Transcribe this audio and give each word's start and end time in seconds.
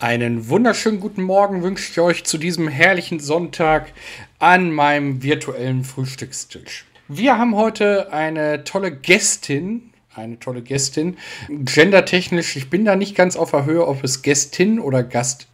Einen 0.00 0.48
wunderschönen 0.48 0.98
guten 0.98 1.22
Morgen 1.22 1.62
wünsche 1.62 1.92
ich 1.92 2.00
euch 2.00 2.24
zu 2.24 2.38
diesem 2.38 2.68
herrlichen 2.68 3.20
Sonntag 3.20 3.92
an 4.38 4.72
meinem 4.72 5.22
virtuellen 5.22 5.84
Frühstückstisch. 5.84 6.86
Wir 7.08 7.36
haben 7.36 7.54
heute 7.54 8.10
eine 8.10 8.64
tolle 8.64 8.96
Gästin, 8.96 9.92
eine 10.14 10.40
tolle 10.40 10.62
Gästin. 10.62 11.18
Gendertechnisch, 11.50 12.56
ich 12.56 12.70
bin 12.70 12.86
da 12.86 12.96
nicht 12.96 13.14
ganz 13.14 13.36
auf 13.36 13.50
der 13.50 13.66
Höhe, 13.66 13.86
ob 13.86 14.02
es 14.02 14.22
Gästin 14.22 14.80
oder 14.80 15.02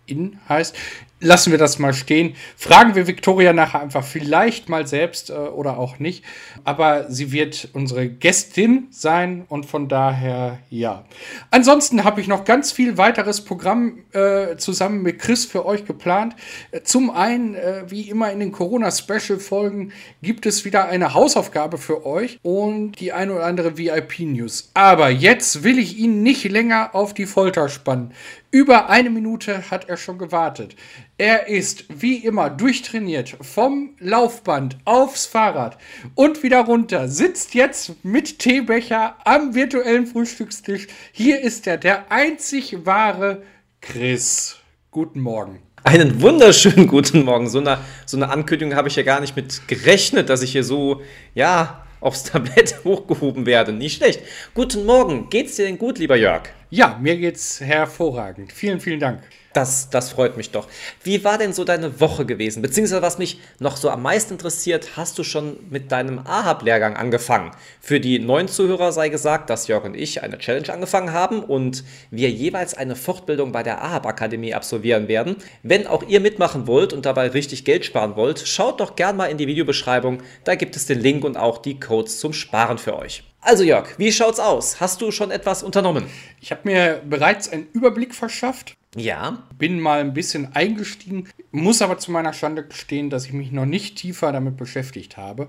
Gastin 0.07 0.39
heißt 0.49 0.75
lassen 1.21 1.51
wir 1.51 1.59
das 1.59 1.79
mal 1.79 1.95
stehen. 1.95 2.35
Fragen 2.57 2.95
wir 2.95 3.07
Victoria 3.07 3.53
nachher 3.53 3.81
einfach 3.81 4.05
vielleicht 4.05 4.69
mal 4.69 4.87
selbst 4.87 5.31
äh, 5.31 5.35
oder 5.35 5.79
auch 5.79 5.99
nicht. 5.99 6.25
Aber 6.65 7.11
sie 7.11 7.33
wird 7.33 7.69
unsere 7.73 8.09
Gästin 8.09 8.89
sein 8.91 9.47
und 9.49 9.65
von 9.67 9.89
daher 9.89 10.59
ja. 10.69 11.05
Ansonsten 11.51 12.05
habe 12.05 12.21
ich 12.21 12.29
noch 12.29 12.45
ganz 12.45 12.71
viel 12.71 12.99
weiteres 12.99 13.43
Programm 13.43 14.05
äh, 14.13 14.57
zusammen 14.57 15.03
mit 15.03 15.19
Chris 15.19 15.47
für 15.47 15.65
euch 15.65 15.87
geplant. 15.87 16.37
Zum 16.85 17.11
einen, 17.11 17.55
äh, 17.55 17.85
wie 17.89 18.03
immer 18.03 18.31
in 18.31 18.41
den 18.41 18.53
Corona-Special-Folgen, 18.53 19.93
gibt 20.23 20.45
es 20.45 20.65
wieder 20.65 20.87
eine 20.87 21.15
Hausaufgabe 21.15 21.79
für 21.79 22.05
euch 22.05 22.39
und 22.43 23.01
die 23.01 23.13
ein 23.13 23.31
oder 23.31 23.45
andere 23.45 23.79
VIP-News. 23.79 24.71
Aber 24.75 25.09
jetzt 25.09 25.65
will 25.65 25.79
ich 25.79 25.99
ihn 25.99 26.23
nicht 26.23 26.45
länger 26.45 26.95
auf 26.95 27.15
die 27.15 27.27
Folter 27.27 27.69
spannen. 27.69 28.13
Über 28.57 28.89
eine 28.89 29.11
Minute 29.11 29.71
hat 29.71 29.91
er 29.91 29.99
schon 29.99 30.17
gewartet. 30.17 30.77
Er 31.19 31.47
ist 31.47 31.85
wie 31.91 32.25
immer 32.25 32.49
durchtrainiert 32.49 33.37
vom 33.43 33.91
Laufband 33.99 34.79
aufs 34.87 35.27
Fahrrad 35.27 35.77
und 36.15 36.43
wieder 36.43 36.61
runter, 36.65 37.07
sitzt 37.07 37.53
jetzt 37.53 38.03
mit 38.03 38.39
Teebecher 38.39 39.17
am 39.27 39.55
virtuellen 39.55 40.07
Frühstückstisch. 40.07 40.87
Hier 41.13 41.43
ist 41.43 41.67
er, 41.67 41.77
der 41.77 42.11
einzig 42.11 42.87
wahre 42.87 43.43
Chris. 43.83 44.57
Guten 44.91 45.21
Morgen. 45.21 45.59
Einen 45.85 46.23
wunderschönen 46.23 46.87
guten 46.87 47.27
Morgen. 47.27 47.51
So 47.51 47.59
eine, 47.59 47.81
so 48.07 48.17
eine 48.17 48.31
Ankündigung 48.31 48.75
habe 48.75 48.89
ich 48.89 48.97
ja 48.97 49.03
gar 49.03 49.21
nicht 49.21 49.37
mit 49.37 49.69
gerechnet, 49.69 50.31
dass 50.31 50.41
ich 50.41 50.53
hier 50.53 50.65
so, 50.65 51.03
ja, 51.35 51.85
aufs 52.01 52.23
Tablett 52.23 52.77
hochgehoben 52.85 53.45
werde. 53.45 53.75
Nicht 53.75 53.99
schlecht. 53.99 54.23
Guten 54.55 54.87
Morgen. 54.87 55.29
Geht's 55.29 55.57
dir 55.57 55.67
denn 55.67 55.77
gut, 55.77 55.99
lieber 55.99 56.17
Jörg? 56.17 56.56
Ja, 56.77 56.99
mir 57.01 57.17
geht's 57.17 57.59
hervorragend. 57.63 58.53
Vielen, 58.53 58.81
vielen 58.81 59.01
Dank. 59.01 59.23
Das, 59.55 59.89
das 59.89 60.11
freut 60.11 60.37
mich 60.37 60.51
doch. 60.51 60.69
Wie 61.03 61.25
war 61.25 61.39
denn 61.39 61.55
so 61.55 61.65
deine 61.65 62.01
Woche 62.03 62.27
gewesen? 62.27 62.61
Beziehungsweise 62.61 63.01
was 63.01 63.17
mich 63.17 63.41
noch 63.59 63.79
so 63.79 63.89
am 63.89 64.03
meisten 64.03 64.35
interessiert, 64.35 64.95
hast 64.95 65.19
du 65.19 65.25
schon 65.25 65.57
mit 65.71 65.91
deinem 65.91 66.19
AHAB-Lehrgang 66.19 66.95
angefangen? 66.95 67.53
Für 67.81 67.99
die 67.99 68.19
neuen 68.19 68.47
Zuhörer 68.47 68.93
sei 68.93 69.09
gesagt, 69.09 69.49
dass 69.49 69.69
Jörg 69.69 69.85
und 69.85 69.97
ich 69.97 70.23
eine 70.23 70.37
Challenge 70.37 70.71
angefangen 70.71 71.15
haben 71.15 71.43
und 71.43 71.83
wir 72.11 72.29
jeweils 72.29 72.75
eine 72.75 72.95
Fortbildung 72.95 73.53
bei 73.53 73.63
der 73.63 73.83
AHAB-Akademie 73.83 74.53
absolvieren 74.53 75.09
werden. 75.09 75.37
Wenn 75.63 75.87
auch 75.87 76.07
ihr 76.07 76.21
mitmachen 76.21 76.67
wollt 76.67 76.93
und 76.93 77.07
dabei 77.07 77.29
richtig 77.29 77.65
Geld 77.65 77.87
sparen 77.87 78.17
wollt, 78.17 78.47
schaut 78.47 78.81
doch 78.81 78.97
gern 78.97 79.17
mal 79.17 79.31
in 79.31 79.39
die 79.39 79.47
Videobeschreibung. 79.47 80.23
Da 80.45 80.57
gibt 80.57 80.77
es 80.77 80.85
den 80.85 81.01
Link 81.01 81.25
und 81.25 81.39
auch 81.39 81.57
die 81.57 81.81
Codes 81.81 82.21
zum 82.21 82.35
Sparen 82.35 82.77
für 82.77 82.99
euch. 82.99 83.25
Also 83.47 83.63
Jörg, 83.63 83.97
wie 83.97 84.11
schaut's 84.11 84.41
aus? 84.41 84.81
Hast 84.81 85.01
du 85.01 85.13
schon 85.13 85.31
etwas 85.31 85.63
unternommen? 85.63 86.07
Ich 86.41 86.51
habe 86.51 86.63
mir 86.65 87.01
bereits 87.09 87.49
einen 87.49 87.69
Überblick 87.73 88.13
verschafft 88.13 88.77
ja. 88.97 89.43
Bin 89.59 89.79
mal 89.79 90.01
ein 90.01 90.15
bisschen 90.15 90.55
eingestiegen, 90.55 91.29
muss 91.51 91.83
aber 91.83 91.99
zu 91.99 92.11
meiner 92.11 92.33
Schande 92.33 92.65
gestehen, 92.65 93.11
dass 93.11 93.27
ich 93.27 93.33
mich 93.33 93.53
noch 93.53 93.67
nicht 93.67 93.97
tiefer 93.97 94.33
damit 94.33 94.57
beschäftigt 94.57 95.19
habe. 95.19 95.49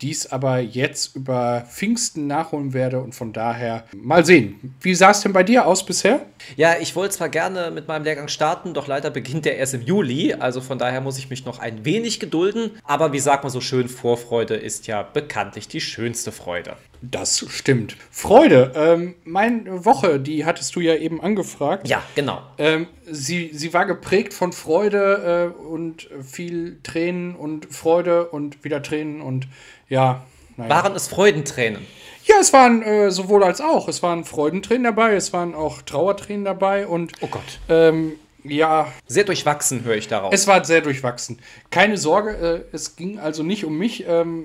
Dies 0.00 0.26
aber 0.26 0.60
jetzt 0.60 1.16
über 1.16 1.66
Pfingsten 1.68 2.28
nachholen 2.28 2.72
werde 2.72 3.00
und 3.00 3.16
von 3.16 3.32
daher 3.32 3.84
mal 3.92 4.24
sehen. 4.24 4.74
Wie 4.80 4.94
sah 4.94 5.10
es 5.10 5.22
denn 5.22 5.32
bei 5.32 5.42
dir 5.42 5.66
aus 5.66 5.84
bisher? 5.84 6.24
Ja, 6.56 6.76
ich 6.80 6.94
wollte 6.94 7.16
zwar 7.16 7.28
gerne 7.28 7.72
mit 7.72 7.88
meinem 7.88 8.04
Lehrgang 8.04 8.28
starten, 8.28 8.74
doch 8.74 8.86
leider 8.86 9.10
beginnt 9.10 9.44
der 9.44 9.56
erst 9.56 9.74
im 9.74 9.82
Juli. 9.82 10.34
Also 10.34 10.60
von 10.60 10.78
daher 10.78 11.00
muss 11.00 11.18
ich 11.18 11.30
mich 11.30 11.44
noch 11.44 11.58
ein 11.58 11.84
wenig 11.84 12.20
gedulden. 12.20 12.70
Aber 12.84 13.12
wie 13.12 13.18
sagt 13.18 13.42
man 13.42 13.50
so 13.50 13.60
schön, 13.60 13.88
Vorfreude 13.88 14.54
ist 14.54 14.86
ja 14.86 15.02
bekanntlich 15.02 15.66
die 15.66 15.80
schönste 15.80 16.30
Freude. 16.30 16.76
Das 17.00 17.44
stimmt. 17.48 17.96
Freude, 18.10 18.72
ähm, 18.74 19.14
meine 19.24 19.84
Woche, 19.84 20.18
die 20.18 20.44
hattest 20.44 20.74
du 20.74 20.80
ja 20.80 20.96
eben 20.96 21.20
angefragt. 21.20 21.88
Ja, 21.88 22.02
genau. 22.14 22.42
Ähm, 22.58 22.88
sie, 23.06 23.50
sie 23.52 23.72
war 23.72 23.86
geprägt 23.86 24.34
von 24.34 24.52
Freude 24.52 25.54
äh, 25.56 25.62
und 25.62 26.08
viel 26.22 26.80
Tränen 26.82 27.36
und 27.36 27.66
Freude 27.72 28.28
und 28.28 28.64
wieder 28.64 28.82
Tränen 28.82 29.20
und 29.20 29.46
ja. 29.88 30.24
Naja. 30.56 30.70
Waren 30.70 30.96
es 30.96 31.08
Freudentränen? 31.08 31.86
Ja, 32.24 32.36
es 32.40 32.52
waren 32.52 32.82
äh, 32.82 33.10
sowohl 33.10 33.44
als 33.44 33.60
auch. 33.60 33.88
Es 33.88 34.02
waren 34.02 34.24
Freudentränen 34.24 34.84
dabei, 34.84 35.14
es 35.14 35.32
waren 35.32 35.54
auch 35.54 35.82
Trauertränen 35.82 36.44
dabei 36.44 36.86
und. 36.86 37.12
Oh 37.20 37.28
Gott. 37.28 37.60
Ähm, 37.68 38.14
ja. 38.44 38.92
Sehr 39.06 39.24
durchwachsen, 39.24 39.84
höre 39.84 39.96
ich 39.96 40.08
daraus. 40.08 40.32
Es 40.34 40.46
war 40.46 40.64
sehr 40.64 40.80
durchwachsen. 40.80 41.38
Keine 41.70 41.96
Sorge, 41.96 42.66
äh, 42.70 42.74
es 42.74 42.96
ging 42.96 43.18
also 43.18 43.42
nicht 43.42 43.64
um 43.64 43.78
mich. 43.78 44.04
Ähm, 44.06 44.44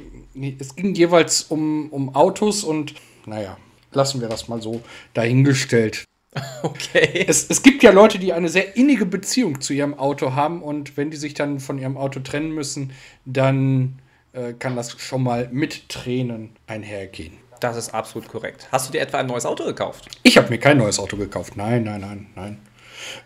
es 0.59 0.75
ging 0.75 0.93
jeweils 0.93 1.43
um, 1.43 1.89
um 1.89 2.15
Autos 2.15 2.63
und, 2.63 2.95
naja, 3.25 3.57
lassen 3.91 4.21
wir 4.21 4.29
das 4.29 4.47
mal 4.47 4.61
so 4.61 4.81
dahingestellt. 5.13 6.05
Okay. 6.63 7.25
Es, 7.27 7.47
es 7.47 7.61
gibt 7.61 7.83
ja 7.83 7.91
Leute, 7.91 8.17
die 8.17 8.33
eine 8.33 8.49
sehr 8.49 8.75
innige 8.75 9.05
Beziehung 9.05 9.61
zu 9.61 9.71
ihrem 9.71 9.93
Auto 9.93 10.33
haben 10.33 10.63
und 10.63 10.97
wenn 10.97 11.11
die 11.11 11.17
sich 11.17 11.35
dann 11.35 11.59
von 11.59 11.77
ihrem 11.77 11.95
Auto 11.95 12.21
trennen 12.21 12.51
müssen, 12.51 12.91
dann 13.25 13.99
äh, 14.33 14.53
kann 14.53 14.75
das 14.75 14.99
schon 14.99 15.23
mal 15.23 15.47
mit 15.51 15.89
Tränen 15.89 16.49
einhergehen. 16.67 17.33
Das 17.59 17.77
ist 17.77 17.93
absolut 17.93 18.27
korrekt. 18.27 18.67
Hast 18.71 18.89
du 18.89 18.91
dir 18.91 18.99
etwa 19.01 19.19
ein 19.19 19.27
neues 19.27 19.45
Auto 19.45 19.63
gekauft? 19.63 20.05
Ich 20.23 20.37
habe 20.37 20.49
mir 20.49 20.57
kein 20.57 20.77
neues 20.77 20.99
Auto 20.99 21.15
gekauft. 21.15 21.55
Nein, 21.55 21.83
nein, 21.83 22.01
nein, 22.01 22.27
nein. 22.35 22.57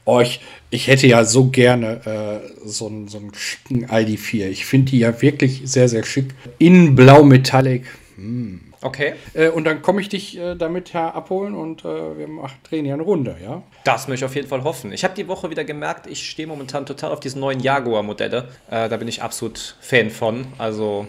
Oh, 0.05 0.19
ich, 0.19 0.41
ich 0.69 0.87
hätte 0.87 1.07
ja 1.07 1.23
so 1.23 1.47
gerne 1.47 2.05
äh, 2.05 2.67
so, 2.67 2.87
einen, 2.87 3.07
so 3.07 3.17
einen 3.17 3.33
schicken 3.33 3.87
ID4. 3.87 4.47
Ich 4.47 4.65
finde 4.65 4.91
die 4.91 4.99
ja 4.99 5.21
wirklich 5.21 5.61
sehr, 5.65 5.89
sehr 5.89 6.03
schick. 6.03 6.35
In 6.59 6.95
Blau 6.95 7.23
Metallic. 7.23 7.85
Hm. 8.17 8.73
Okay. 8.81 9.13
Äh, 9.33 9.49
und 9.49 9.63
dann 9.63 9.81
komme 9.81 10.01
ich 10.01 10.09
dich 10.09 10.37
äh, 10.37 10.55
damit 10.55 10.93
her 10.93 11.13
abholen 11.13 11.53
und 11.53 11.85
äh, 11.85 12.17
wir 12.17 12.27
machen, 12.27 12.57
drehen 12.63 12.83
hier 12.83 12.95
eine 12.95 13.03
Runde, 13.03 13.37
ja? 13.41 13.61
Das 13.83 14.07
möchte 14.07 14.25
ich 14.25 14.29
auf 14.29 14.35
jeden 14.35 14.47
Fall 14.47 14.63
hoffen. 14.63 14.91
Ich 14.91 15.03
habe 15.03 15.13
die 15.13 15.27
Woche 15.27 15.51
wieder 15.51 15.63
gemerkt, 15.63 16.07
ich 16.07 16.27
stehe 16.27 16.47
momentan 16.47 16.85
total 16.87 17.11
auf 17.11 17.19
diesen 17.19 17.39
neuen 17.39 17.59
Jaguar-Modelle. 17.59 18.49
Äh, 18.69 18.89
da 18.89 18.97
bin 18.97 19.07
ich 19.07 19.21
absolut 19.21 19.77
Fan 19.79 20.09
von. 20.09 20.47
Also, 20.57 21.07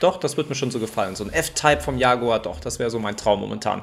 doch, 0.00 0.18
das 0.18 0.36
wird 0.36 0.50
mir 0.50 0.54
schon 0.54 0.70
so 0.70 0.78
gefallen. 0.78 1.16
So 1.16 1.24
ein 1.24 1.32
F-Type 1.32 1.80
vom 1.80 1.96
Jaguar, 1.96 2.40
doch, 2.40 2.60
das 2.60 2.78
wäre 2.78 2.90
so 2.90 2.98
mein 2.98 3.16
Traum 3.16 3.40
momentan. 3.40 3.82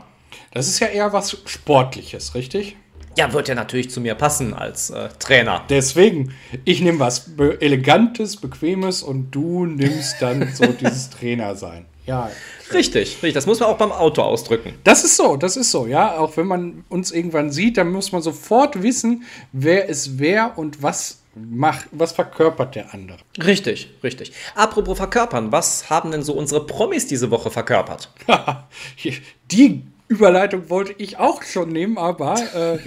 Das 0.52 0.68
ist 0.68 0.80
ja 0.80 0.88
eher 0.88 1.12
was 1.14 1.38
Sportliches, 1.46 2.36
richtig? 2.36 2.76
Ja, 3.18 3.34
wird 3.34 3.48
ja 3.48 3.56
natürlich 3.56 3.90
zu 3.90 4.00
mir 4.00 4.14
passen 4.14 4.54
als 4.54 4.92
äh, 4.92 5.10
Trainer. 5.18 5.64
Deswegen, 5.70 6.36
ich 6.66 6.82
nehme 6.82 7.00
was 7.00 7.36
Be 7.36 7.60
Elegantes, 7.60 8.38
Bequemes 8.38 9.02
und 9.02 9.32
du 9.32 9.66
nimmst 9.66 10.22
dann 10.22 10.54
so 10.54 10.66
dieses 10.80 11.10
Trainer 11.10 11.56
sein. 11.56 11.86
Ja. 12.06 12.30
Richtig, 12.72 13.16
richtig. 13.16 13.34
Das 13.34 13.48
muss 13.48 13.60
man 13.60 13.70
auch 13.70 13.78
beim 13.78 13.92
Auto 13.92 14.22
ausdrücken. 14.22 14.76
Das 14.84 15.04
ist 15.04 15.18
so, 15.18 15.36
das 15.36 15.58
ist 15.58 15.72
so, 15.72 15.88
ja. 15.88 16.18
Auch 16.18 16.38
wenn 16.38 16.46
man 16.46 16.86
uns 16.90 17.12
irgendwann 17.12 17.52
sieht, 17.52 17.78
dann 17.78 17.92
muss 17.92 18.12
man 18.12 18.22
sofort 18.22 18.84
wissen, 18.84 19.24
wer 19.52 19.88
ist 19.88 20.20
wer 20.20 20.56
und 20.58 20.84
was 20.84 21.18
macht, 21.34 21.88
was 21.92 22.12
verkörpert 22.12 22.76
der 22.76 22.94
andere. 22.94 23.18
Richtig, 23.44 23.90
richtig. 24.04 24.32
Apropos 24.54 24.98
verkörpern, 24.98 25.52
was 25.52 25.90
haben 25.90 26.12
denn 26.12 26.24
so 26.24 26.34
unsere 26.34 26.66
Promis 26.66 27.08
diese 27.08 27.32
Woche 27.32 27.50
verkörpert? 27.50 28.12
Die 29.52 29.84
Überleitung 30.08 30.70
wollte 30.70 30.96
ich 30.98 31.18
auch 31.18 31.44
schon 31.44 31.70
nehmen, 31.70 31.98
aber 31.98 32.36
äh, 32.56 32.80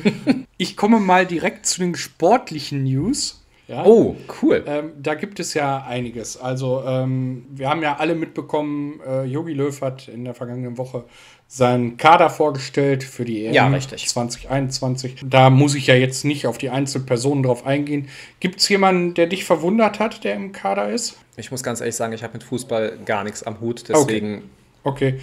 ich 0.56 0.76
komme 0.76 1.00
mal 1.00 1.26
direkt 1.26 1.66
zu 1.66 1.80
den 1.80 1.94
sportlichen 1.94 2.84
News. 2.84 3.36
Ja? 3.68 3.84
Oh, 3.84 4.16
cool. 4.42 4.64
Ähm, 4.66 4.92
da 5.00 5.14
gibt 5.14 5.38
es 5.38 5.54
ja 5.54 5.84
einiges. 5.86 6.36
Also, 6.36 6.82
ähm, 6.84 7.46
wir 7.50 7.70
haben 7.70 7.82
ja 7.82 7.98
alle 7.98 8.16
mitbekommen, 8.16 9.00
äh, 9.06 9.24
Jogi 9.24 9.52
Löw 9.52 9.80
hat 9.80 10.08
in 10.08 10.24
der 10.24 10.34
vergangenen 10.34 10.76
Woche 10.76 11.04
seinen 11.46 11.96
Kader 11.96 12.30
vorgestellt 12.30 13.04
für 13.04 13.24
die 13.24 13.46
EM 13.46 13.54
ja, 13.54 13.78
2021. 13.78 15.22
Da 15.24 15.50
muss 15.50 15.76
ich 15.76 15.86
ja 15.86 15.94
jetzt 15.94 16.24
nicht 16.24 16.48
auf 16.48 16.58
die 16.58 16.70
einzelnen 16.70 17.06
Personen 17.06 17.44
drauf 17.44 17.64
eingehen. 17.64 18.08
Gibt 18.40 18.60
es 18.60 18.68
jemanden, 18.68 19.14
der 19.14 19.28
dich 19.28 19.44
verwundert 19.44 20.00
hat, 20.00 20.24
der 20.24 20.34
im 20.34 20.50
Kader 20.50 20.90
ist? 20.90 21.16
Ich 21.36 21.52
muss 21.52 21.62
ganz 21.62 21.80
ehrlich 21.80 21.96
sagen, 21.96 22.12
ich 22.12 22.24
habe 22.24 22.34
mit 22.34 22.42
Fußball 22.42 22.98
gar 23.04 23.22
nichts 23.22 23.44
am 23.44 23.60
Hut, 23.60 23.88
deswegen 23.88 24.34
okay. 24.38 24.44
Okay. 24.82 25.20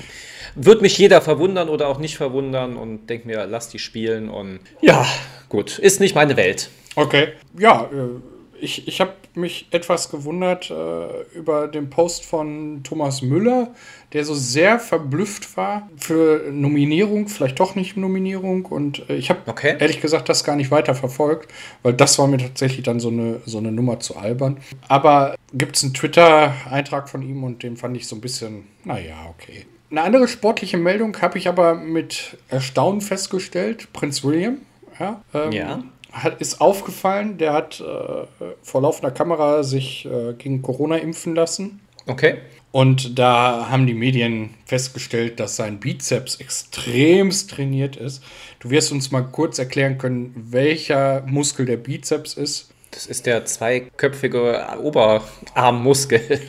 Wird 0.56 0.82
mich 0.82 0.98
jeder 0.98 1.22
verwundern 1.22 1.70
oder 1.70 1.88
auch 1.88 2.00
nicht 2.00 2.18
verwundern 2.18 2.78
und 2.78 3.08
denkt 3.08 3.26
mir, 3.26 3.46
lass 3.46 3.70
die 3.70 3.80
spielen 3.80 4.30
und 4.30 4.60
ja, 4.82 5.06
gut, 5.50 5.80
ist 5.80 6.00
nicht 6.00 6.16
meine 6.16 6.38
Welt. 6.38 6.70
Okay, 6.96 7.30
ja, 7.58 7.90
äh, 7.94 8.37
ich, 8.60 8.88
ich 8.88 9.02
habe 9.02 9.14
mich 9.36 9.68
etwas 9.72 10.10
gewundert 10.10 10.72
äh, 10.72 11.38
über 11.38 11.68
den 11.68 11.90
Post 11.90 12.26
von 12.26 12.82
Thomas 12.84 13.22
Müller, 13.22 13.74
der 14.14 14.26
so 14.26 14.34
sehr 14.34 14.80
verblüfft 14.80 15.58
war 15.58 15.90
für 15.98 16.50
Nominierung, 16.52 17.28
vielleicht 17.28 17.60
doch 17.60 17.76
nicht 17.76 17.98
Nominierung. 17.98 18.66
Und 18.66 19.10
äh, 19.10 19.16
ich 19.16 19.30
habe 19.30 19.42
okay. 19.46 19.76
ehrlich 19.80 20.02
gesagt 20.02 20.30
das 20.30 20.44
gar 20.44 20.56
nicht 20.56 20.72
weiter 20.72 20.96
verfolgt, 20.96 21.52
weil 21.84 21.94
das 21.94 22.18
war 22.20 22.28
mir 22.28 22.38
tatsächlich 22.38 22.84
dann 22.84 23.00
so 23.00 23.10
eine, 23.10 23.42
so 23.46 23.58
eine 23.58 23.72
Nummer 23.72 24.00
zu 24.00 24.18
albern. 24.18 24.58
Aber 24.88 25.36
gibt 25.54 25.76
es 25.76 25.84
einen 25.84 25.94
Twitter-Eintrag 25.94 27.10
von 27.10 27.22
ihm 27.22 27.44
und 27.44 27.64
den 27.64 27.78
fand 27.78 27.96
ich 27.98 28.08
so 28.08 28.16
ein 28.16 28.22
bisschen, 28.22 28.68
naja, 28.84 29.16
okay. 29.30 29.66
Eine 29.90 30.02
andere 30.02 30.28
sportliche 30.28 30.78
Meldung 30.78 31.16
habe 31.22 31.38
ich 31.38 31.48
aber 31.48 31.76
mit 31.76 32.38
Erstaunen 32.50 33.00
festgestellt. 33.00 33.88
Prinz 33.94 34.24
William 34.24 34.58
ja, 35.00 35.22
ähm, 35.34 35.52
ja. 35.52 35.84
Hat, 36.12 36.42
ist 36.42 36.62
aufgefallen, 36.62 37.38
der 37.38 37.54
hat 37.54 37.80
äh, 37.80 38.46
vor 38.62 38.82
laufender 38.82 39.12
Kamera 39.12 39.64
sich 39.64 40.06
äh, 40.06 40.34
gegen 40.34 40.62
Corona 40.62 40.98
impfen 40.98 41.36
lassen. 41.36 41.80
Okay. 42.08 42.38
Und 42.72 43.18
da 43.18 43.70
haben 43.70 43.88
die 43.88 43.94
Medien 43.94 44.54
festgestellt, 44.66 45.40
dass 45.40 45.56
sein 45.56 45.80
Bizeps 45.80 46.36
extremst 46.36 47.50
trainiert 47.50 47.96
ist. 47.96 48.24
Du 48.60 48.70
wirst 48.70 48.92
uns 48.92 49.12
mal 49.12 49.22
kurz 49.22 49.58
erklären 49.58 49.98
können, 49.98 50.34
welcher 50.36 51.22
Muskel 51.26 51.66
der 51.66 51.78
Bizeps 51.78 52.34
ist. 52.34 52.70
Das 52.92 53.06
ist 53.06 53.26
der 53.26 53.46
zweiköpfige 53.46 54.66
Oberarmmuskel. 54.82 56.42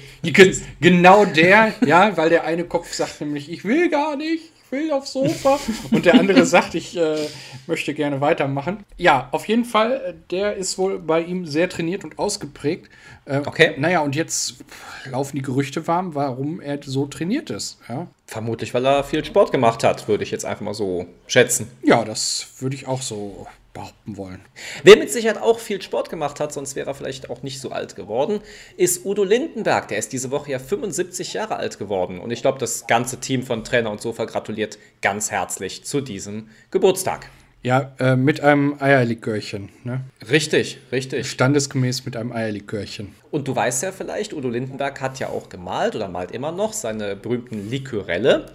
Genau 0.81 1.25
der, 1.25 1.75
ja, 1.85 2.17
weil 2.17 2.31
der 2.31 2.45
eine 2.45 2.65
Kopf 2.65 2.93
sagt 2.93 3.21
nämlich, 3.21 3.51
ich 3.51 3.65
will 3.65 3.89
gar 3.89 4.17
nicht, 4.17 4.45
ich 4.55 4.58
will 4.71 4.91
aufs 4.93 5.13
Sofa. 5.13 5.59
Und 5.91 6.05
der 6.07 6.15
andere 6.15 6.45
sagt, 6.47 6.75
ich 6.75 6.97
äh, 6.97 7.17
möchte 7.67 7.95
gerne 7.95 8.21
weitermachen. 8.21 8.85
Ja, 8.97 9.29
auf 9.33 9.47
jeden 9.49 9.65
Fall, 9.65 10.15
der 10.31 10.57
ist 10.57 10.79
wohl 10.79 10.99
bei 10.99 11.21
ihm 11.23 11.47
sehr 11.47 11.69
trainiert 11.69 12.05
und 12.05 12.19
ausgeprägt. 12.19 12.91
Äh, 13.25 13.39
Okay. 13.47 13.75
Naja, 13.79 14.01
und 14.01 14.17
jetzt 14.17 14.57
laufen 15.11 15.37
die 15.37 15.43
Gerüchte 15.43 15.87
warm, 15.87 16.15
warum 16.15 16.61
er 16.61 16.79
so 16.83 17.07
trainiert 17.07 17.51
ist. 17.51 17.79
Ja, 17.89 18.07
Vermutlich, 18.27 18.75
weil 18.75 18.85
er 18.87 19.05
viel 19.05 19.25
Sport 19.25 19.53
gemacht 19.53 19.83
hat, 19.85 20.07
würde 20.09 20.23
ich 20.23 20.31
jetzt 20.31 20.45
einfach 20.45 20.61
mal 20.63 20.75
so 20.75 21.07
schätzen. 21.27 21.71
ja 21.83 22.05
das 22.05 22.47
würde 22.59 22.77
ich 22.77 22.87
auch 22.87 23.01
so 23.01 23.47
behaupten 23.79 24.17
wollen. 24.17 24.41
Wer 24.83 24.97
mit 24.97 25.11
Sicherheit 25.11 25.41
auch 25.41 25.61
viel 25.61 25.81
Sport 25.81 26.11
gemacht 26.11 26.41
hat, 26.41 26.53
sonst 26.53 26.75
wäre 26.75 26.91
er 26.91 26.95
vielleicht 26.95 27.31
auch 27.31 27.43
nicht 27.43 27.61
so 27.61 27.71
alt 27.71 27.95
geworden, 27.95 28.41
ist 28.77 29.05
Udo 29.05 29.23
Lindenberg. 29.23 29.89
Der 29.89 29.99
ist 29.99 30.13
diese 30.13 30.31
Woche 30.31 30.53
ja 30.53 30.59
75 30.59 31.33
Jahre 31.33 31.57
alt 31.57 31.79
geworden. 31.79 32.19
Und 32.19 32.33
ich 32.33 32.43
glaube, 32.43 32.59
das 32.59 32.87
ganze 32.89 33.21
Team 33.21 33.45
von 33.45 33.63
Trainer 33.63 33.91
und 33.91 34.01
Sofa 34.01 34.25
gratuliert 34.25 34.79
ganz 35.01 35.31
herzlich 35.31 35.85
zu 35.85 36.01
diesem 36.01 36.49
Geburtstag. 36.71 37.31
Ja, 37.63 37.93
äh, 37.99 38.17
mit 38.17 38.41
einem 38.41 38.77
Eierlikörchen. 38.81 39.69
Ne? 39.85 40.01
Richtig, 40.29 40.79
richtig. 40.93 41.31
Standesgemäß 41.31 42.05
mit 42.05 42.17
einem 42.17 42.33
Eierlikörchen. 42.33 43.15
Und 43.31 43.47
du 43.47 43.55
weißt 43.55 43.83
ja 43.85 43.93
vielleicht, 43.93 44.33
Udo 44.33 44.49
Lindenberg 44.49 45.01
hat 45.01 45.19
ja 45.19 45.29
auch 45.29 45.49
gemalt 45.49 45.95
oder 45.95 46.09
malt 46.09 46.33
immer 46.33 46.53
noch 46.53 46.73
seine 46.73 47.15
berühmten 47.15 47.71
Likörelle. 47.71 48.47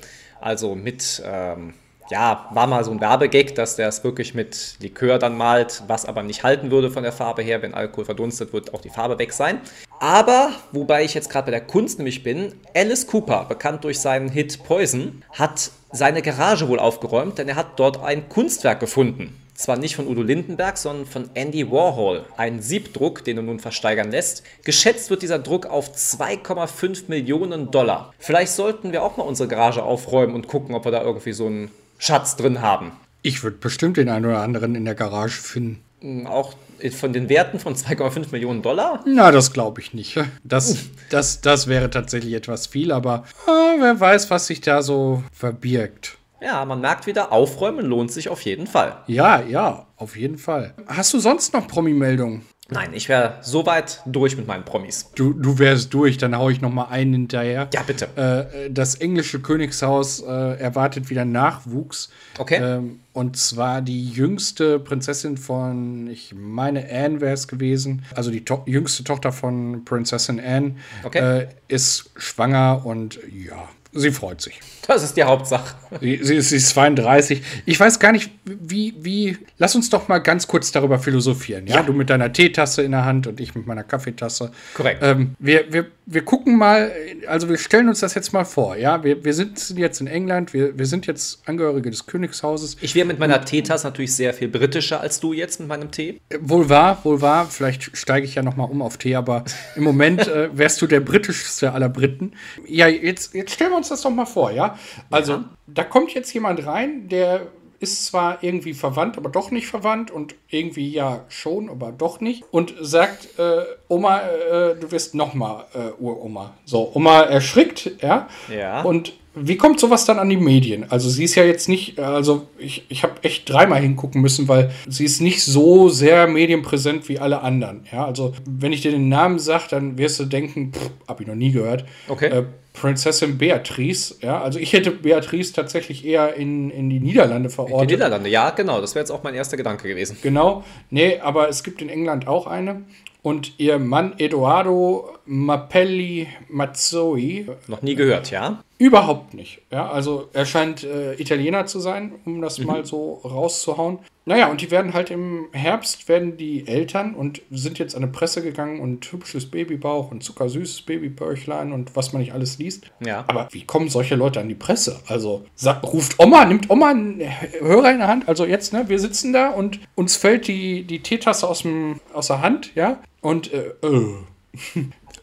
Also 0.42 0.76
mit, 0.76 1.22
ähm, 1.26 1.74
ja, 2.14 2.48
war 2.52 2.68
mal 2.68 2.84
so 2.84 2.92
ein 2.92 3.02
Werbegag, 3.02 3.56
dass 3.56 3.76
der 3.76 3.88
es 3.88 4.04
wirklich 4.04 4.36
mit 4.36 4.76
Likör 4.80 5.18
dann 5.18 5.36
malt, 5.36 5.82
was 5.88 6.06
aber 6.06 6.22
nicht 6.22 6.44
halten 6.44 6.70
würde 6.70 6.92
von 6.92 7.02
der 7.02 7.12
Farbe 7.12 7.42
her. 7.42 7.64
Wenn 7.64 7.74
Alkohol 7.74 8.06
verdunstet, 8.06 8.54
wird 8.54 8.72
auch 8.76 8.82
die 8.82 8.92
Farbe 8.92 9.18
weg 9.18 9.34
sein. 9.34 9.60
Aber, 10.00 10.52
wobei 10.72 11.04
ich 11.04 11.16
jetzt 11.16 11.32
gerade 11.32 11.46
bei 11.46 11.52
der 11.52 11.66
Kunst 11.66 11.98
nämlich 11.98 12.22
bin, 12.22 12.54
Alice 12.76 13.08
Cooper, 13.08 13.46
bekannt 13.46 13.84
durch 13.84 14.00
seinen 14.00 14.30
Hit 14.30 14.64
Poison, 14.64 15.24
hat 15.32 15.72
seine 15.92 16.22
Garage 16.22 16.68
wohl 16.70 16.78
aufgeräumt, 16.78 17.40
denn 17.40 17.50
er 17.50 17.56
hat 17.56 17.80
dort 17.80 18.04
ein 18.04 18.30
Kunstwerk 18.30 18.80
gefunden. 18.80 19.36
Zwar 19.56 19.78
nicht 19.78 19.96
von 19.96 20.08
Udo 20.08 20.22
Lindenberg, 20.22 20.78
sondern 20.78 21.08
von 21.08 21.32
Andy 21.34 21.72
Warhol. 21.72 22.26
Ein 22.38 22.62
Siebdruck, 22.62 23.24
den 23.24 23.38
er 23.38 23.44
nun 23.44 23.60
versteigern 23.60 24.12
lässt. 24.12 24.44
Geschätzt 24.64 25.10
wird 25.10 25.24
dieser 25.24 25.40
Druck 25.40 25.66
auf 25.66 25.96
2,5 25.96 27.06
Millionen 27.08 27.72
Dollar. 27.72 28.14
Vielleicht 28.20 28.52
sollten 28.52 28.92
wir 28.92 29.02
auch 29.02 29.18
mal 29.18 29.24
unsere 29.24 29.50
Garage 29.50 29.82
aufräumen 29.82 30.36
und 30.36 30.48
gucken, 30.48 30.76
ob 30.76 30.86
wir 30.86 30.92
da 30.92 31.02
irgendwie 31.02 31.34
so 31.34 31.48
einen 31.48 31.72
Schatz 32.04 32.36
drin 32.36 32.62
haben. 32.62 32.92
Ich 33.22 33.44
würde 33.44 33.56
bestimmt 33.58 33.96
den 33.96 34.10
einen 34.10 34.26
oder 34.26 34.42
anderen 34.42 34.76
in 34.76 34.84
der 34.84 34.94
Garage 34.96 35.40
finden. 35.42 35.82
Hm, 36.02 36.28
Auch 36.28 36.54
von 36.98 37.14
den 37.14 37.30
Werten 37.30 37.60
von 37.60 37.76
2,5 37.76 38.32
Millionen 38.34 38.62
Dollar? 38.62 39.02
Na, 39.08 39.32
das 39.32 39.54
glaube 39.54 39.80
ich 39.80 39.94
nicht. 39.94 40.20
Das, 40.44 40.76
das, 41.10 41.40
das 41.40 41.68
wäre 41.68 41.90
tatsächlich 41.90 42.34
etwas 42.34 42.68
viel, 42.68 42.92
aber 42.92 43.24
äh, 43.48 43.80
wer 43.80 43.98
weiß, 43.98 44.30
was 44.30 44.48
sich 44.48 44.60
da 44.60 44.82
so 44.82 45.24
verbirgt. 45.32 46.18
Ja, 46.42 46.66
man 46.66 46.82
merkt 46.82 47.08
wieder, 47.08 47.32
aufräumen 47.32 47.86
lohnt 47.86 48.12
sich 48.12 48.28
auf 48.28 48.42
jeden 48.42 48.68
Fall. 48.68 48.98
Ja, 49.08 49.42
ja, 49.42 49.86
auf 49.96 50.18
jeden 50.18 50.38
Fall. 50.38 50.74
Hast 50.88 51.14
du 51.14 51.20
sonst 51.20 51.54
noch 51.54 51.70
Promi-Meldungen? 51.70 52.46
Nein, 52.70 52.92
ich 52.94 53.10
wäre 53.10 53.40
soweit 53.42 54.02
durch 54.06 54.38
mit 54.38 54.48
meinen 54.48 54.64
Promis. 54.64 55.12
Du, 55.16 55.34
du 55.34 55.60
wärst 55.60 55.94
durch, 55.94 56.18
dann 56.18 56.36
hau 56.38 56.50
ich 56.50 56.62
noch 56.62 56.72
mal 56.72 56.86
einen 56.86 57.14
hinterher. 57.14 57.68
Ja, 57.74 57.84
bitte. 57.84 58.08
Äh, 58.16 58.72
das 58.72 58.96
englische 58.96 59.42
Königshaus 59.42 60.22
äh, 60.22 60.60
erwartet 60.60 61.10
wieder 61.10 61.26
Nachwuchs. 61.26 62.10
Okay. 62.38 62.60
Ähm, 62.62 63.02
und 63.12 63.36
zwar 63.38 63.82
die 63.82 64.10
jüngste 64.10 64.80
Prinzessin 64.80 65.38
von, 65.38 66.08
ich 66.08 66.34
meine, 66.36 66.88
Anne 66.90 67.20
wäre 67.20 67.34
es 67.34 67.48
gewesen. 67.50 68.06
Also 68.16 68.32
die 68.32 68.46
to 68.46 68.64
jüngste 68.66 69.04
Tochter 69.04 69.32
von 69.34 69.84
Prinzessin 69.84 70.40
Anne 70.40 70.76
Okay. 71.04 71.40
äh, 71.42 71.48
ist 71.68 72.12
schwanger 72.16 72.86
und 72.86 73.20
ja, 73.32 73.68
sie 73.94 74.12
freut 74.12 74.42
sich. 74.42 74.60
Das 74.88 75.02
ist 75.04 75.16
die 75.16 75.24
Hauptsache. 75.24 75.76
Sie, 76.02 76.20
sie, 76.22 76.36
ist- 76.36 76.50
sie 76.50 76.58
ist 76.58 76.70
32. 76.70 77.42
Ich 77.66 77.80
weiß 77.80 78.00
gar 78.00 78.12
nicht, 78.12 78.32
wie, 78.46 78.94
wie. 79.00 79.38
Lass 79.58 79.76
uns 79.76 79.90
doch 79.90 80.08
mal 80.10 80.18
ganz 80.20 80.48
kurz 80.48 80.72
darüber 80.74 81.00
philosophieren. 81.00 81.68
Ja, 81.68 81.76
Ja. 81.78 81.84
du 81.84 81.94
mit 81.94 82.10
deiner 82.10 82.34
Teetasse 82.34 82.82
in 82.84 82.92
der 82.92 83.06
Hand 83.06 83.28
und 83.28 83.40
ich 83.40 83.56
mit 83.56 83.66
meiner 83.66 83.84
Kaffeetasse. 83.84 84.52
Korrekt. 84.74 85.00
Ähm, 85.02 85.36
wir, 85.40 85.72
wir, 85.72 85.86
wir 86.06 86.26
gucken 86.26 86.58
mal, 86.58 86.92
also 87.28 87.48
wir 87.48 87.58
stellen 87.58 87.88
uns 87.88 88.02
das 88.02 88.14
jetzt 88.14 88.34
mal 88.34 88.44
vor. 88.44 88.76
Ja, 88.76 89.04
wir, 89.06 89.24
wir 89.24 89.34
sind 89.34 89.70
jetzt 89.78 90.02
in 90.02 90.08
England, 90.08 90.54
wir, 90.54 90.78
wir 90.78 90.86
sind 90.86 91.08
jetzt 91.08 91.42
Angehörige 91.46 91.90
des 91.90 92.06
Königshauses. 92.06 92.76
Ich 92.82 92.94
wäre 92.96 93.06
mit 93.08 93.20
meiner 93.20 93.46
Teetasse 93.46 93.88
natürlich 93.88 94.14
sehr 94.14 94.34
viel 94.34 94.50
britischer 94.50 95.00
als 95.00 95.22
du 95.22 95.32
jetzt 95.32 95.62
mit 95.62 95.70
meinem 95.70 95.92
Tee. 95.92 96.20
Äh, 96.30 96.40
Wohl 96.42 96.68
wahr, 96.68 97.00
wohl 97.04 97.22
wahr. 97.22 97.48
Vielleicht 97.50 97.96
steige 97.96 98.26
ich 98.26 98.36
ja 98.36 98.42
noch 98.44 98.58
mal 98.58 98.66
um 98.66 98.82
auf 98.82 98.98
Tee, 98.98 99.16
aber 99.16 99.46
im 99.78 99.84
Moment 99.84 100.28
äh, 100.28 100.50
wärst 100.58 100.82
du 100.82 100.88
der 100.88 101.00
britischste 101.00 101.72
aller 101.72 101.88
Briten. 101.90 102.34
Ja, 102.68 102.88
jetzt, 102.90 103.34
jetzt 103.34 103.54
stellen 103.54 103.72
wir 103.72 103.78
uns 103.78 103.83
das 103.92 104.02
doch 104.02 104.10
mal 104.10 104.26
vor, 104.26 104.52
ja? 104.52 104.78
Also, 105.12 105.34
Ja. 105.34 105.44
da 105.68 105.84
kommt 105.84 106.14
jetzt 106.14 106.34
jemand 106.34 106.66
rein, 106.66 107.08
der 107.10 107.48
ist 107.80 108.06
zwar 108.06 108.42
irgendwie 108.42 108.74
verwandt, 108.74 109.18
aber 109.18 109.30
doch 109.30 109.52
nicht 109.52 109.68
verwandt 109.68 110.10
und 110.10 110.36
irgendwie 110.50 110.90
ja 110.90 111.26
schon, 111.28 111.70
aber 111.70 111.92
doch 111.92 112.22
nicht 112.22 112.46
und 112.52 112.74
sagt, 112.80 113.38
äh, 113.38 113.64
Oma, 113.90 114.22
äh, 114.22 114.76
du 114.80 114.90
wirst 114.92 115.16
noch 115.16 115.34
mal 115.34 115.66
äh, 115.74 116.02
Uroma. 116.02 116.54
So, 116.64 116.92
Oma 116.94 117.24
erschrickt, 117.24 117.92
ja? 118.02 118.30
Ja. 118.50 118.84
Und 118.84 119.14
wie 119.36 119.58
kommt 119.58 119.80
sowas 119.80 120.06
dann 120.06 120.20
an 120.20 120.30
die 120.30 120.38
Medien? 120.38 120.86
Also 120.90 121.10
sie 121.10 121.24
ist 121.24 121.36
ja 121.36 121.44
jetzt 121.44 121.68
nicht, 121.68 122.00
also 122.00 122.48
ich, 122.58 122.86
ich 122.90 123.04
habe 123.04 123.14
echt 123.24 123.50
dreimal 123.50 123.82
hingucken 123.82 124.22
müssen, 124.22 124.48
weil 124.48 124.72
sie 124.88 125.06
ist 125.06 125.22
nicht 125.22 125.44
so 125.44 125.90
sehr 125.90 126.28
medienpräsent 126.28 127.10
wie 127.10 127.20
alle 127.20 127.42
anderen. 127.42 127.86
Ja, 127.92 128.06
also 128.06 128.34
wenn 128.46 128.74
ich 128.74 128.82
dir 128.82 128.92
den 128.92 129.10
Namen 129.10 129.40
sage, 129.40 129.66
dann 129.70 129.98
wirst 129.98 130.20
du 130.20 130.26
denken, 130.26 130.72
pff, 130.74 130.92
hab 131.08 131.22
ich 131.22 131.28
noch 131.28 131.36
nie 131.36 131.52
gehört. 131.52 131.86
Okay. 132.08 132.28
Äh, 132.28 132.44
Prinzessin 132.74 133.38
Beatrice, 133.38 134.16
ja, 134.22 134.42
also 134.42 134.58
ich 134.58 134.74
hätte 134.74 134.90
Beatrice 134.90 135.54
tatsächlich 135.54 136.06
eher 136.06 136.34
in, 136.36 136.72
in 136.72 136.90
die 136.90 137.00
Niederlande 137.00 137.50
Die 137.50 137.56
verortet. 137.56 137.92
Niederlande, 137.92 138.30
ja, 138.30 138.50
genau. 138.50 138.82
Das 138.82 138.96
wäre 138.96 139.04
jetzt 139.04 139.12
auch 139.12 139.22
mein 139.22 139.36
erster 139.36 139.58
Gedanke 139.58 139.88
gewesen. 139.88 140.18
Genau, 140.24 140.64
nee, 140.90 141.20
aber 141.20 141.50
es 141.50 141.64
gibt 141.64 141.84
in 141.84 141.90
England 141.90 142.28
auch 142.28 142.48
eine. 142.48 142.84
Und 143.22 143.54
ihr 143.58 143.80
Mann 143.80 144.16
Edoardo 144.18 145.10
Mappelli 145.26 146.28
Mazzoi 146.50 147.48
Noch 147.68 147.82
nie 147.82 147.96
gehört, 147.96 148.32
ja? 148.32 148.62
Überhaupt 148.78 149.34
nicht. 149.34 149.62
Ja, 149.72 149.90
also 149.90 150.30
er 150.34 150.46
scheint 150.46 150.84
äh, 150.84 151.14
Italiener 151.14 151.66
zu 151.66 151.80
sein, 151.80 152.14
um 152.26 152.42
das 152.42 152.60
mal 152.60 152.86
so 152.86 153.22
rauszuhauen. 153.24 154.00
Naja, 154.26 154.50
und 154.50 154.62
die 154.62 154.72
werden 154.72 154.94
halt 154.94 155.12
im 155.12 155.48
Herbst, 155.52 156.08
werden 156.08 156.38
die 156.38 156.66
Eltern 156.66 157.14
und 157.14 157.42
sind 157.52 157.78
jetzt 157.78 157.96
an 157.96 158.04
die 158.04 158.08
Presse 158.08 158.42
gegangen 158.42 158.80
und 158.80 159.12
hübsches 159.12 159.52
Babybauch 159.52 160.12
und 160.12 160.24
zuckersüßes 160.24 160.84
Babybäuchlein 160.84 161.74
und 161.74 161.96
was 161.96 162.14
man 162.14 162.22
nicht 162.22 162.34
alles 162.34 162.58
liest. 162.58 162.90
Ja. 163.06 163.26
Aber 163.28 163.50
wie 163.52 163.66
kommen 163.66 163.90
solche 163.90 164.16
Leute 164.16 164.40
an 164.40 164.48
die 164.48 164.56
Presse? 164.56 165.02
Also 165.08 165.46
sagt, 165.56 165.84
ruft 165.84 166.20
Oma, 166.20 166.46
nimmt 166.46 166.70
Oma 166.70 166.92
einen 166.92 167.22
Hörer 167.60 167.92
in 167.92 168.00
der 168.00 168.08
Hand. 168.08 168.30
Also 168.30 168.46
jetzt, 168.46 168.72
ne, 168.72 168.88
wir 168.88 169.00
sitzen 169.00 169.34
da 169.34 169.50
und 169.50 169.80
uns 169.96 170.16
fällt 170.16 170.48
die, 170.48 170.84
die 170.84 171.02
Teetasse 171.02 171.48
aus, 171.48 171.64
dem, 171.64 172.00
aus 172.14 172.28
der 172.28 172.42
Hand, 172.42 172.72
ja. 172.76 173.00
Und 173.22 173.54
äh, 173.54 173.74
äh, 173.82 174.16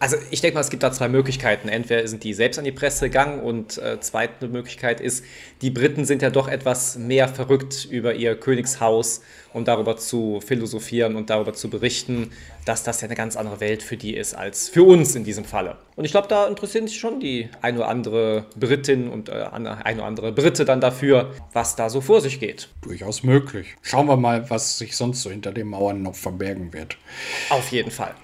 Also 0.02 0.16
ich 0.30 0.40
denke 0.40 0.54
mal, 0.54 0.62
es 0.62 0.70
gibt 0.70 0.82
da 0.82 0.92
zwei 0.92 1.10
Möglichkeiten. 1.10 1.68
Entweder 1.68 2.08
sind 2.08 2.25
die 2.25 2.32
selbst 2.32 2.58
an 2.58 2.64
die 2.64 2.72
Presse 2.72 3.10
gegangen 3.10 3.40
und 3.40 3.76
äh, 3.76 4.00
zweite 4.00 4.49
Möglichkeit 4.49 4.99
ist, 4.99 5.22
die 5.60 5.68
Briten 5.68 6.06
sind 6.06 6.22
ja 6.22 6.30
doch 6.30 6.49
etwas 6.49 6.96
mehr 6.96 7.28
verrückt 7.28 7.87
über 7.90 8.14
ihr 8.14 8.34
Königshaus, 8.34 9.20
um 9.52 9.66
darüber 9.66 9.99
zu 9.99 10.40
philosophieren 10.40 11.16
und 11.16 11.28
darüber 11.28 11.52
zu 11.52 11.68
berichten, 11.68 12.30
dass 12.64 12.82
das 12.82 13.02
ja 13.02 13.08
eine 13.08 13.14
ganz 13.14 13.37
andere 13.37 13.60
Welt 13.60 13.82
für 13.82 13.99
die 13.99 14.16
ist 14.16 14.32
als 14.32 14.70
für 14.70 14.84
uns 14.84 15.14
in 15.16 15.25
diesem 15.25 15.44
Falle. 15.44 15.76
Und 15.96 16.06
ich 16.06 16.12
glaube, 16.12 16.28
da 16.28 16.49
interessieren 16.49 16.88
sich 16.88 16.99
schon 16.99 17.20
die 17.20 17.50
ein 17.60 17.76
oder 17.76 17.88
andere 17.88 18.46
Britin 18.58 19.10
und 19.10 19.28
äh, 19.28 19.32
ein 19.52 19.66
oder 19.66 20.06
andere 20.06 20.32
Brite 20.32 20.64
dann 20.64 20.80
dafür, 20.80 21.34
was 21.52 21.76
da 21.76 21.90
so 21.90 22.00
vor 22.00 22.22
sich 22.22 22.40
geht. 22.40 22.70
durchaus 22.80 23.22
möglich. 23.22 23.76
Schauen 23.82 24.06
wir 24.06 24.16
mal, 24.16 24.49
was 24.49 24.78
sich 24.78 24.96
sonst 24.96 25.20
so 25.20 25.30
hinter 25.30 25.52
den 25.52 25.66
Mauern 25.66 26.02
noch 26.02 26.14
verbergen 26.14 26.72
wird. 26.72 26.96
Auf 27.50 27.70
jeden 27.70 27.90
Fall. 27.90 28.14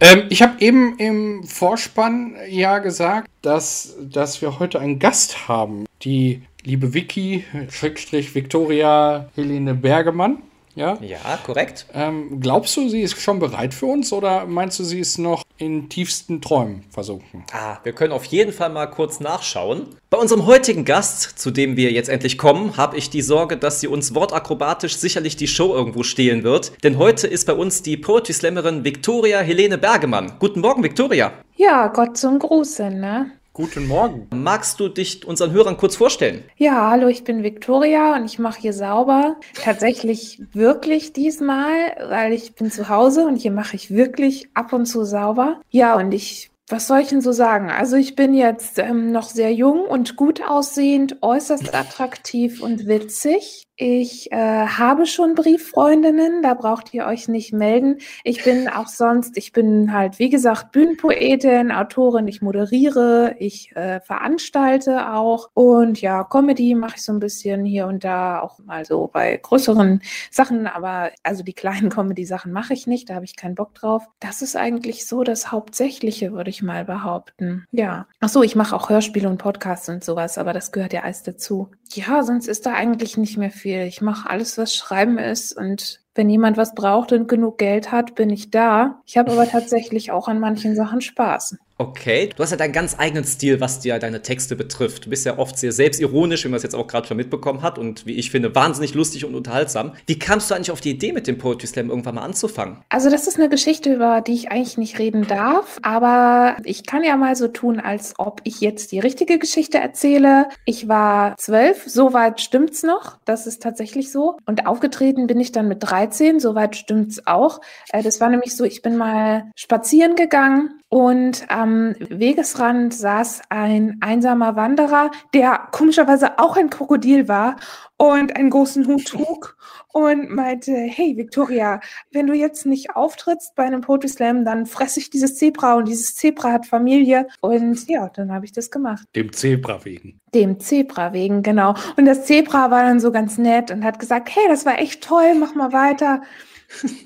Ähm, 0.00 0.24
ich 0.28 0.42
habe 0.42 0.60
eben 0.60 0.98
im 0.98 1.44
Vorspann 1.44 2.36
ja 2.48 2.78
gesagt, 2.78 3.28
dass, 3.42 3.94
dass 4.00 4.42
wir 4.42 4.58
heute 4.58 4.80
einen 4.80 4.98
Gast 4.98 5.48
haben. 5.48 5.86
Die 6.02 6.42
liebe 6.64 6.94
Vicky, 6.94 7.44
Schrägstrich 7.70 8.34
Victoria 8.34 9.28
Helene 9.34 9.74
Bergemann. 9.74 10.38
Ja. 10.74 10.98
Ja, 11.00 11.38
korrekt. 11.44 11.86
Ähm, 11.94 12.40
glaubst 12.40 12.76
du, 12.76 12.88
sie 12.88 13.02
ist 13.02 13.20
schon 13.20 13.38
bereit 13.38 13.74
für 13.74 13.86
uns 13.86 14.12
oder 14.12 14.46
meinst 14.46 14.78
du, 14.80 14.84
sie 14.84 14.98
ist 14.98 15.18
noch 15.18 15.43
in 15.56 15.88
tiefsten 15.88 16.40
Träumen 16.40 16.82
versunken. 16.90 17.44
Ah, 17.52 17.78
wir 17.84 17.92
können 17.92 18.12
auf 18.12 18.24
jeden 18.24 18.52
Fall 18.52 18.70
mal 18.70 18.86
kurz 18.86 19.20
nachschauen. 19.20 19.86
Bei 20.10 20.18
unserem 20.18 20.46
heutigen 20.46 20.84
Gast, 20.84 21.38
zu 21.38 21.50
dem 21.50 21.76
wir 21.76 21.92
jetzt 21.92 22.08
endlich 22.08 22.38
kommen, 22.38 22.76
habe 22.76 22.96
ich 22.96 23.10
die 23.10 23.22
Sorge, 23.22 23.56
dass 23.56 23.80
sie 23.80 23.88
uns 23.88 24.14
wortakrobatisch 24.14 24.96
sicherlich 24.96 25.36
die 25.36 25.46
Show 25.46 25.74
irgendwo 25.74 26.02
stehlen 26.02 26.42
wird. 26.42 26.72
Denn 26.82 26.98
heute 26.98 27.26
ist 27.26 27.46
bei 27.46 27.52
uns 27.52 27.82
die 27.82 27.96
Poetry 27.96 28.32
Slammerin 28.32 28.84
Viktoria 28.84 29.40
Helene 29.40 29.78
Bergemann. 29.78 30.32
Guten 30.40 30.60
Morgen, 30.60 30.82
Viktoria. 30.82 31.32
Ja, 31.56 31.86
Gott 31.88 32.16
zum 32.16 32.38
Gruße, 32.40 32.90
ne? 32.90 33.30
Guten 33.56 33.86
Morgen. 33.86 34.26
Magst 34.34 34.80
du 34.80 34.88
dich 34.88 35.24
unseren 35.24 35.52
Hörern 35.52 35.76
kurz 35.76 35.94
vorstellen? 35.94 36.42
Ja, 36.56 36.90
hallo, 36.90 37.06
ich 37.06 37.22
bin 37.22 37.44
Viktoria 37.44 38.16
und 38.16 38.24
ich 38.24 38.40
mache 38.40 38.60
hier 38.60 38.72
sauber. 38.72 39.36
Tatsächlich 39.62 40.42
wirklich 40.52 41.12
diesmal, 41.12 41.70
weil 42.08 42.32
ich 42.32 42.56
bin 42.56 42.72
zu 42.72 42.88
Hause 42.88 43.24
und 43.24 43.36
hier 43.36 43.52
mache 43.52 43.76
ich 43.76 43.94
wirklich 43.94 44.48
ab 44.54 44.72
und 44.72 44.86
zu 44.86 45.04
sauber. 45.04 45.60
Ja, 45.70 45.94
und 45.94 46.12
ich 46.12 46.50
was 46.66 46.86
soll 46.86 47.00
ich 47.00 47.08
denn 47.08 47.20
so 47.20 47.30
sagen? 47.30 47.70
Also 47.70 47.96
ich 47.96 48.16
bin 48.16 48.32
jetzt 48.32 48.78
ähm, 48.78 49.12
noch 49.12 49.28
sehr 49.28 49.52
jung 49.52 49.84
und 49.84 50.16
gut 50.16 50.42
aussehend, 50.42 51.18
äußerst 51.20 51.74
attraktiv 51.74 52.62
und 52.62 52.86
witzig. 52.86 53.64
Ich 53.76 54.30
äh, 54.30 54.36
habe 54.36 55.04
schon 55.04 55.34
Brieffreundinnen, 55.34 56.42
da 56.44 56.54
braucht 56.54 56.94
ihr 56.94 57.06
euch 57.06 57.26
nicht 57.26 57.52
melden. 57.52 57.98
Ich 58.22 58.44
bin 58.44 58.68
auch 58.68 58.86
sonst, 58.86 59.36
ich 59.36 59.50
bin 59.50 59.92
halt, 59.92 60.20
wie 60.20 60.28
gesagt, 60.30 60.70
Bühnenpoetin, 60.70 61.72
Autorin, 61.72 62.28
ich 62.28 62.40
moderiere, 62.40 63.34
ich 63.40 63.74
äh, 63.74 64.00
veranstalte 64.00 65.12
auch. 65.12 65.50
Und 65.54 66.00
ja, 66.00 66.22
Comedy 66.22 66.76
mache 66.76 66.94
ich 66.96 67.02
so 67.02 67.12
ein 67.12 67.18
bisschen 67.18 67.64
hier 67.64 67.88
und 67.88 68.04
da, 68.04 68.38
auch 68.38 68.60
mal 68.60 68.84
so 68.84 69.10
bei 69.12 69.40
größeren 69.42 70.00
Sachen, 70.30 70.68
aber 70.68 71.10
also 71.24 71.42
die 71.42 71.52
kleinen 71.52 71.88
Comedy-Sachen 71.90 72.52
mache 72.52 72.74
ich 72.74 72.86
nicht, 72.86 73.10
da 73.10 73.16
habe 73.16 73.24
ich 73.24 73.34
keinen 73.34 73.56
Bock 73.56 73.74
drauf. 73.74 74.04
Das 74.20 74.40
ist 74.40 74.54
eigentlich 74.54 75.04
so 75.04 75.24
das 75.24 75.50
Hauptsächliche, 75.50 76.32
würde 76.32 76.50
ich 76.50 76.62
mal 76.62 76.84
behaupten. 76.84 77.66
Ja. 77.72 78.06
Ach 78.20 78.28
so, 78.28 78.44
ich 78.44 78.54
mache 78.54 78.76
auch 78.76 78.88
Hörspiele 78.88 79.28
und 79.28 79.38
Podcasts 79.38 79.88
und 79.88 80.04
sowas, 80.04 80.38
aber 80.38 80.52
das 80.52 80.70
gehört 80.70 80.92
ja 80.92 81.02
alles 81.02 81.24
dazu. 81.24 81.72
Ja, 81.92 82.22
sonst 82.22 82.48
ist 82.48 82.66
da 82.66 82.74
eigentlich 82.74 83.16
nicht 83.16 83.36
mehr 83.36 83.50
viel 83.50 83.63
viel. 83.64 83.80
Ich 83.86 84.02
mache 84.02 84.28
alles, 84.28 84.58
was 84.58 84.74
Schreiben 84.74 85.18
ist 85.18 85.56
und 85.56 86.02
wenn 86.14 86.30
jemand 86.30 86.56
was 86.56 86.74
braucht 86.74 87.12
und 87.12 87.28
genug 87.28 87.58
Geld 87.58 87.92
hat, 87.92 88.14
bin 88.14 88.30
ich 88.30 88.50
da. 88.50 89.00
Ich 89.06 89.16
habe 89.16 89.32
aber 89.32 89.48
tatsächlich 89.48 90.12
auch 90.12 90.28
an 90.28 90.40
manchen 90.40 90.76
Sachen 90.76 91.00
Spaß. 91.00 91.56
Okay, 91.76 92.30
du 92.36 92.40
hast 92.40 92.52
ja 92.52 92.56
deinen 92.56 92.72
ganz 92.72 92.94
eigenen 93.00 93.24
Stil, 93.24 93.60
was 93.60 93.80
dir 93.80 93.98
deine 93.98 94.22
Texte 94.22 94.54
betrifft. 94.54 95.06
Du 95.06 95.10
bist 95.10 95.26
ja 95.26 95.38
oft 95.38 95.58
sehr 95.58 95.72
selbstironisch, 95.72 96.44
wie 96.44 96.48
man 96.48 96.58
es 96.58 96.62
jetzt 96.62 96.76
auch 96.76 96.86
gerade 96.86 97.08
schon 97.08 97.16
mitbekommen 97.16 97.62
hat 97.62 97.80
und 97.80 98.06
wie 98.06 98.12
ich 98.12 98.30
finde, 98.30 98.54
wahnsinnig 98.54 98.94
lustig 98.94 99.24
und 99.24 99.34
unterhaltsam. 99.34 99.94
Wie 100.06 100.16
kamst 100.16 100.48
du 100.48 100.54
eigentlich 100.54 100.70
auf 100.70 100.80
die 100.80 100.90
Idee, 100.90 101.12
mit 101.12 101.26
dem 101.26 101.36
Poetry 101.36 101.66
Slam 101.66 101.90
irgendwann 101.90 102.14
mal 102.14 102.22
anzufangen? 102.22 102.78
Also 102.90 103.10
das 103.10 103.26
ist 103.26 103.40
eine 103.40 103.48
Geschichte, 103.48 103.92
über 103.92 104.20
die 104.20 104.34
ich 104.34 104.52
eigentlich 104.52 104.78
nicht 104.78 105.00
reden 105.00 105.26
darf, 105.26 105.80
aber 105.82 106.58
ich 106.62 106.86
kann 106.86 107.02
ja 107.02 107.16
mal 107.16 107.34
so 107.34 107.48
tun, 107.48 107.80
als 107.80 108.14
ob 108.18 108.40
ich 108.44 108.60
jetzt 108.60 108.92
die 108.92 109.00
richtige 109.00 109.40
Geschichte 109.40 109.78
erzähle. 109.78 110.46
Ich 110.66 110.86
war 110.86 111.36
zwölf, 111.38 111.82
soweit 111.86 112.40
stimmt's 112.40 112.84
noch, 112.84 113.18
das 113.24 113.48
ist 113.48 113.60
tatsächlich 113.64 114.12
so. 114.12 114.36
Und 114.46 114.68
aufgetreten 114.68 115.26
bin 115.26 115.40
ich 115.40 115.50
dann 115.50 115.66
mit 115.66 115.90
13, 116.04 116.40
soweit 116.40 116.76
stimmt's 116.76 117.26
auch. 117.26 117.60
Äh, 117.90 118.02
das 118.02 118.20
war 118.20 118.28
nämlich 118.28 118.56
so, 118.56 118.64
ich 118.64 118.82
bin 118.82 118.96
mal 118.96 119.50
spazieren 119.56 120.16
gegangen 120.16 120.80
und 120.94 121.46
am 121.48 121.96
Wegesrand 121.98 122.94
saß 122.94 123.42
ein 123.48 123.98
einsamer 124.00 124.54
Wanderer, 124.54 125.10
der 125.34 125.66
komischerweise 125.72 126.38
auch 126.38 126.56
ein 126.56 126.70
Krokodil 126.70 127.26
war 127.26 127.56
und 127.96 128.36
einen 128.36 128.48
großen 128.48 128.86
Hut 128.86 129.04
trug 129.06 129.56
und 129.92 130.30
meinte, 130.30 130.70
hey 130.70 131.16
Victoria, 131.16 131.80
wenn 132.12 132.28
du 132.28 132.32
jetzt 132.32 132.64
nicht 132.64 132.94
auftrittst 132.94 133.56
bei 133.56 133.64
einem 133.64 133.80
Poetry 133.80 134.08
Slam, 134.08 134.44
dann 134.44 134.66
fresse 134.66 135.00
ich 135.00 135.10
dieses 135.10 135.36
Zebra 135.36 135.74
und 135.74 135.88
dieses 135.88 136.14
Zebra 136.14 136.52
hat 136.52 136.64
Familie. 136.64 137.26
Und 137.40 137.88
ja, 137.88 138.08
dann 138.10 138.30
habe 138.30 138.44
ich 138.44 138.52
das 138.52 138.70
gemacht. 138.70 139.02
Dem 139.16 139.32
Zebra 139.32 139.84
wegen. 139.84 140.20
Dem 140.32 140.60
Zebra 140.60 141.12
wegen, 141.12 141.42
genau. 141.42 141.74
Und 141.96 142.04
das 142.04 142.24
Zebra 142.24 142.70
war 142.70 142.84
dann 142.84 143.00
so 143.00 143.10
ganz 143.10 143.36
nett 143.36 143.72
und 143.72 143.82
hat 143.82 143.98
gesagt, 143.98 144.28
hey, 144.32 144.44
das 144.46 144.64
war 144.64 144.78
echt 144.78 145.02
toll, 145.02 145.34
mach 145.34 145.56
mal 145.56 145.72
weiter. 145.72 146.22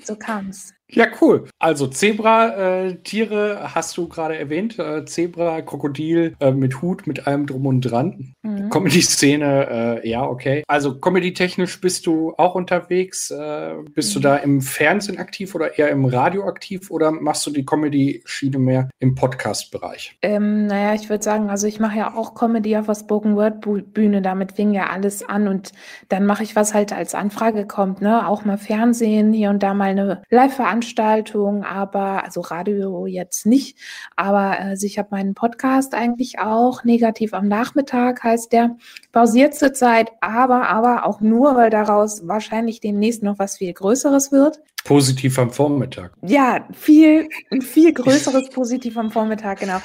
So 0.03 0.15
kam 0.15 0.49
es. 0.49 0.75
Ja, 0.91 1.05
cool. 1.21 1.45
Also 1.59 1.87
Zebra-Tiere 1.87 3.59
äh, 3.61 3.67
hast 3.75 3.95
du 3.95 4.07
gerade 4.07 4.37
erwähnt. 4.37 4.79
Äh, 4.79 5.05
Zebra, 5.05 5.61
Krokodil 5.61 6.35
äh, 6.39 6.51
mit 6.51 6.81
Hut, 6.81 7.05
mit 7.05 7.27
allem 7.27 7.45
drum 7.45 7.67
und 7.67 7.81
dran. 7.81 8.33
Mhm. 8.41 8.69
Comedy-Szene, 8.69 10.01
äh, 10.03 10.09
ja, 10.09 10.23
okay. 10.23 10.63
Also 10.67 10.99
Comedy-technisch 10.99 11.79
bist 11.79 12.07
du 12.07 12.33
auch 12.37 12.55
unterwegs. 12.55 13.29
Äh, 13.29 13.75
bist 13.93 14.09
mhm. 14.09 14.13
du 14.13 14.19
da 14.27 14.37
im 14.37 14.61
Fernsehen 14.61 15.19
aktiv 15.19 15.53
oder 15.53 15.77
eher 15.77 15.89
im 15.89 16.05
Radio 16.05 16.45
aktiv 16.47 16.89
oder 16.89 17.11
machst 17.11 17.45
du 17.45 17.51
die 17.51 17.65
Comedy-Schiene 17.65 18.57
mehr 18.57 18.89
im 18.99 19.13
Podcast-Bereich? 19.13 20.17
Ähm, 20.23 20.65
naja, 20.65 20.95
ich 20.95 21.09
würde 21.09 21.23
sagen, 21.23 21.51
also 21.51 21.67
ich 21.67 21.79
mache 21.79 21.99
ja 21.99 22.15
auch 22.15 22.33
Comedy 22.33 22.75
auf 22.77 22.87
der 22.87 22.95
Spoken-Word-Bühne. 22.95 24.23
Damit 24.23 24.53
fing 24.53 24.73
ja 24.73 24.87
alles 24.87 25.27
an 25.27 25.47
und 25.47 25.71
dann 26.07 26.25
mache 26.25 26.41
ich, 26.41 26.55
was 26.55 26.73
halt 26.73 26.93
als 26.93 27.13
Anfrage 27.13 27.67
kommt. 27.67 28.01
Ne? 28.01 28.27
Auch 28.27 28.43
mal 28.43 28.57
Fernsehen, 28.57 29.33
hier 29.33 29.51
und 29.51 29.61
da 29.61 29.75
mal 29.75 29.89
eine 29.89 30.23
Live-Veranstaltung 30.29 30.78
Veranstaltung, 30.79 31.63
aber 31.63 32.23
also 32.23 32.41
Radio 32.41 33.05
jetzt 33.05 33.45
nicht. 33.45 33.77
Aber 34.15 34.59
äh, 34.59 34.77
ich 34.81 34.97
habe 34.97 35.09
meinen 35.11 35.33
Podcast 35.33 35.93
eigentlich 35.93 36.39
auch 36.39 36.83
negativ 36.85 37.33
am 37.33 37.47
Nachmittag 37.47 38.23
heißt 38.23 38.53
der 38.53 38.77
pausiert 39.11 39.55
zurzeit, 39.55 40.11
aber 40.21 40.69
aber 40.69 41.05
auch 41.05 41.19
nur, 41.19 41.55
weil 41.55 41.69
daraus 41.69 42.27
wahrscheinlich 42.27 42.79
demnächst 42.79 43.23
noch 43.23 43.39
was 43.39 43.57
viel 43.57 43.73
Größeres 43.73 44.31
wird. 44.31 44.61
Positiv 44.85 45.37
am 45.37 45.51
Vormittag. 45.51 46.13
Ja, 46.21 46.65
viel, 46.71 47.27
viel 47.61 47.91
größeres 47.93 48.49
Positiv 48.49 48.97
am 48.97 49.11
Vormittag, 49.11 49.59
genau. 49.59 49.81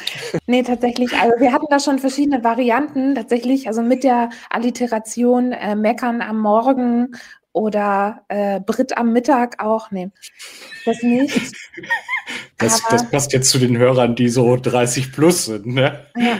Nee, 0.47 0.63
tatsächlich. 0.63 1.13
Also 1.15 1.41
wir 1.41 1.53
hatten 1.53 1.67
da 1.69 1.81
schon 1.81 1.99
verschiedene 1.99 2.45
Varianten, 2.45 3.17
tatsächlich. 3.17 3.67
Also 3.67 3.83
mit 3.83 4.05
der 4.05 4.31
Alliteration 4.51 5.51
äh, 5.53 5.75
Meckern 5.75 6.23
am 6.23 6.39
Morgen 6.39 7.17
oder 7.55 8.25
äh, 8.29 8.61
Brit 8.61 8.99
am 8.99 9.15
Mittag 9.15 9.63
auch. 9.63 9.91
Nee, 9.91 10.11
das 10.85 11.03
nicht. 11.03 11.41
Das, 12.57 12.83
das, 12.89 13.11
passt 13.11 13.35
jetzt 13.35 13.51
zu 13.51 13.59
den 13.59 13.77
Hörern, 13.77 14.15
die 14.15 14.31
so 14.31 14.57
30 14.57 15.13
plus 15.13 15.45
sind, 15.45 15.67
ne? 15.67 16.07
Ja. 16.17 16.39